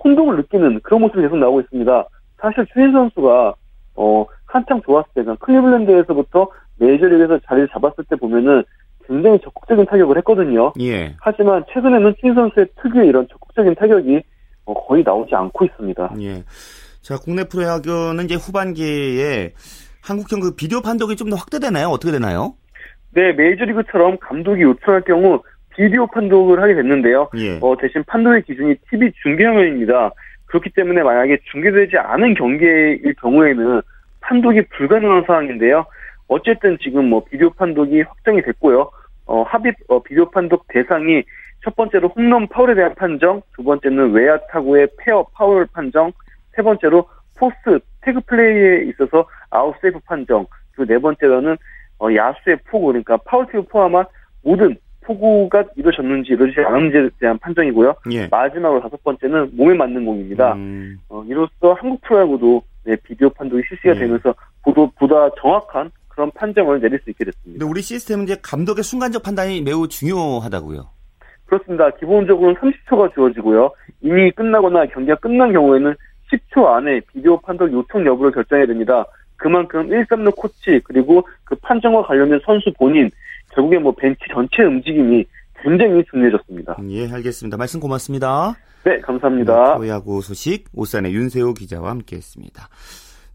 혼동을 0.04 0.38
느끼는 0.38 0.82
그런 0.82 1.02
모습이 1.02 1.22
계속 1.22 1.38
나오고 1.38 1.62
있습니다. 1.62 2.06
사실 2.42 2.66
추인 2.74 2.92
선수가 2.92 3.54
어 3.96 4.26
한창 4.46 4.82
좋았을 4.82 5.10
때, 5.16 5.22
그러니까 5.24 5.46
클리블랜드에서부터 5.46 6.48
메이저리그에서 6.78 7.40
자리를 7.48 7.70
잡았을 7.70 8.04
때 8.10 8.16
보면은 8.16 8.64
굉장히 9.08 9.40
적극적인 9.40 9.86
타격을 9.86 10.18
했거든요. 10.18 10.74
예. 10.82 11.16
하지만 11.20 11.64
최근에는 11.72 12.16
추인 12.20 12.34
선수의 12.34 12.68
특유의 12.82 13.08
이런 13.08 13.28
적극적인 13.30 13.76
타격이 13.76 14.22
어, 14.66 14.74
거의 14.88 15.04
나오지 15.04 15.34
않고 15.36 15.66
있습니다. 15.66 16.14
예. 16.22 16.44
자, 17.02 17.18
국내 17.18 17.44
프로야구는 17.44 18.26
이제 18.26 18.36
후반기에 18.36 19.54
한국형 20.02 20.40
그 20.40 20.56
비디오 20.56 20.82
판독이 20.82 21.16
좀 21.16 21.30
더 21.30 21.36
확대되나요? 21.36 21.88
어떻게 21.90 22.12
되나요? 22.12 22.56
네, 23.14 23.32
메이저리그처럼 23.34 24.18
감독이 24.20 24.64
요청할 24.64 25.02
경우 25.06 25.42
비디오 25.76 26.08
판독을 26.08 26.62
하게 26.62 26.76
됐는데요. 26.76 27.30
예. 27.36 27.60
어, 27.62 27.76
대신 27.78 28.04
판독의 28.06 28.44
기준이 28.44 28.76
TV 28.90 29.12
중계화면입니다. 29.22 30.12
그렇기 30.46 30.70
때문에 30.72 31.04
만약에 31.04 31.40
중계되지 31.52 31.98
않은 31.98 32.34
경기일 32.36 33.14
경우에는 33.22 33.82
판독이 34.22 34.62
불가능한 34.70 35.24
상황인데요. 35.28 35.86
어쨌든 36.28 36.78
지금 36.82 37.10
뭐 37.10 37.24
비디오 37.24 37.50
판독이 37.52 38.02
확정이 38.02 38.42
됐고요. 38.42 38.90
어, 39.28 39.44
합의 39.44 39.74
어, 39.88 40.02
비디오 40.02 40.30
판독 40.30 40.66
대상이 40.70 41.24
첫 41.64 41.76
번째로 41.76 42.10
홈런 42.10 42.48
파울에 42.48 42.76
대한 42.76 42.94
판정, 42.96 43.42
두 43.56 43.64
번째는 43.64 44.12
외야 44.12 44.38
타구의 44.52 44.88
페어 44.98 45.26
파울 45.34 45.68
판정, 45.74 46.12
세 46.56 46.62
번째로 46.62 47.08
포스 47.38 47.80
태그 48.02 48.22
플레이에 48.22 48.90
있어서 48.90 49.28
아웃 49.50 49.76
세이프 49.82 50.00
판정, 50.06 50.46
그리고 50.72 50.94
네 50.94 51.00
번째로는 51.00 51.58
어, 52.00 52.14
야수의 52.14 52.58
포구, 52.70 52.88
그러니까 52.88 53.18
파울 53.18 53.48
티브 53.48 53.64
포함한 53.64 54.06
모든 54.44 54.78
포구가 55.06 55.64
이루어졌는지 55.76 56.34
이루어지지 56.34 56.62
않은지에 56.62 57.10
대한 57.20 57.38
판정이고요. 57.40 57.96
예. 58.12 58.28
마지막으로 58.28 58.82
다섯 58.82 59.02
번째는 59.04 59.52
몸에 59.54 59.76
맞는 59.76 60.06
공입니다. 60.06 60.54
음, 60.54 61.00
어, 61.10 61.24
이로써 61.28 61.74
한국 61.74 62.02
프로야구도 62.02 62.64
네, 62.86 62.96
비디오 63.04 63.30
판독이 63.30 63.64
실시가 63.68 63.96
예. 63.96 64.00
되면서 64.00 64.34
보도, 64.64 64.90
보다 64.98 65.30
정확한 65.42 65.92
그런 66.08 66.32
판정을 66.32 66.80
내릴 66.80 67.00
수 67.04 67.10
있게 67.10 67.26
됐습니다. 67.26 67.60
근데 67.60 67.66
우리 67.66 67.82
시스템은 67.82 68.24
이제 68.24 68.38
감독의 68.42 68.84
순간적 68.84 69.24
판단이 69.24 69.62
매우 69.62 69.88
중요하다고요. 69.88 70.90
그렇습니다. 71.46 71.90
기본적으로는 71.92 72.56
30초가 72.56 73.14
주어지고요. 73.14 73.72
이미 74.02 74.32
끝나거나 74.32 74.86
경기가 74.88 75.16
끝난 75.18 75.52
경우에는 75.54 75.96
10초 76.32 76.66
안에 76.66 77.02
비디오 77.12 77.40
판독 77.40 77.72
요청 77.72 78.06
여부를 78.06 78.32
결정해야 78.32 78.66
됩니다. 78.66 79.06
그만큼 79.38 79.88
1, 79.92 80.06
3루 80.06 80.36
코치 80.36 80.82
그리고 80.86 81.28
그 81.44 81.56
판정과 81.56 82.04
관련된 82.04 82.40
선수 82.46 82.72
본인 82.78 83.10
결국에 83.56 83.80
뭐 83.80 83.94
벤치 83.94 84.20
전체 84.34 84.64
움직임이 84.64 85.26
굉장히 85.62 86.04
중요해졌습니다. 86.12 86.78
예, 86.90 87.12
알겠습니다. 87.12 87.58
말씀 87.58 87.80
고맙습니다. 87.80 88.56
네, 88.84 89.00
감사합니다. 89.00 89.78
프로야구 89.78 90.22
소식 90.22 90.66
OSEN의 90.74 91.14
윤세호 91.14 91.54
기자와 91.54 91.90
함께했습니다. 91.90 92.70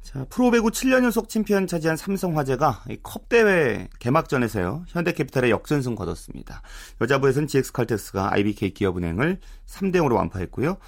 자, 0.02 0.24
프로배구 0.28 0.70
7년 0.70 1.04
연속 1.04 1.28
챔피언 1.28 1.66
차지한 1.66 1.96
삼성화재가 1.96 2.84
이 2.90 2.98
컵대회 3.02 3.88
개막전에서요 3.98 4.84
현대캐피탈에 4.88 5.50
역전승 5.50 5.94
거뒀습니다. 5.94 6.62
여자부에서는 7.00 7.46
GS칼텍스가 7.48 8.32
IBK 8.32 8.74
기업은행을 8.74 9.38
3대 9.66 9.96
0으로 9.96 10.16
완파했고요. 10.16 10.78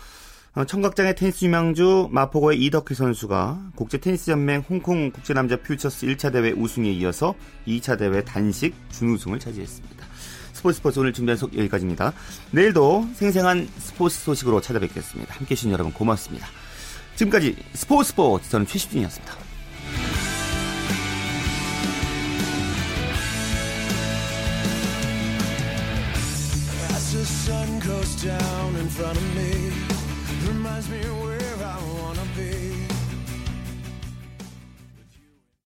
어, 0.55 0.67
청각장의 0.67 1.17
테니스 1.17 1.47
유망주 1.47 2.09
마포고의 2.11 2.63
이덕희 2.63 2.95
선수가 2.95 3.71
국제 3.75 3.97
테니스 3.97 4.31
연맹 4.33 4.65
홍콩 4.69 5.11
국제 5.11 5.33
남자 5.33 5.57
퓨처스 5.57 6.07
1차 6.07 6.31
대회 6.31 6.51
우승에 6.51 6.91
이어서 6.91 7.35
2차 7.67 7.99
대회 7.99 8.23
단식 8.23 8.75
준우승을 8.91 9.39
차지했습니다. 9.39 10.07
스포츠 10.53 10.77
스포츠 10.77 10.99
오늘 10.99 11.15
준비한 11.15 11.39
속 11.39 11.57
여기까지입니다. 11.57 12.13
내일도 12.51 13.09
생생한 13.15 13.67
스포츠 13.79 14.19
소식으로 14.19 14.61
찾아뵙겠습니다. 14.61 15.35
함께 15.35 15.53
해 15.53 15.57
주신 15.57 15.73
여러분 15.73 15.91
고맙습니다. 15.91 16.47
지금까지 17.17 17.57
스포츠 17.73 18.11
스포츠 18.11 18.51
저는 18.51 18.67
최시준이었습니다. 18.67 19.43
Down 28.23 28.77
in 28.77 28.87
front 28.87 29.19
of 29.19 29.25
me, 29.35 29.52
reminds 30.89 31.07
me 31.07 31.32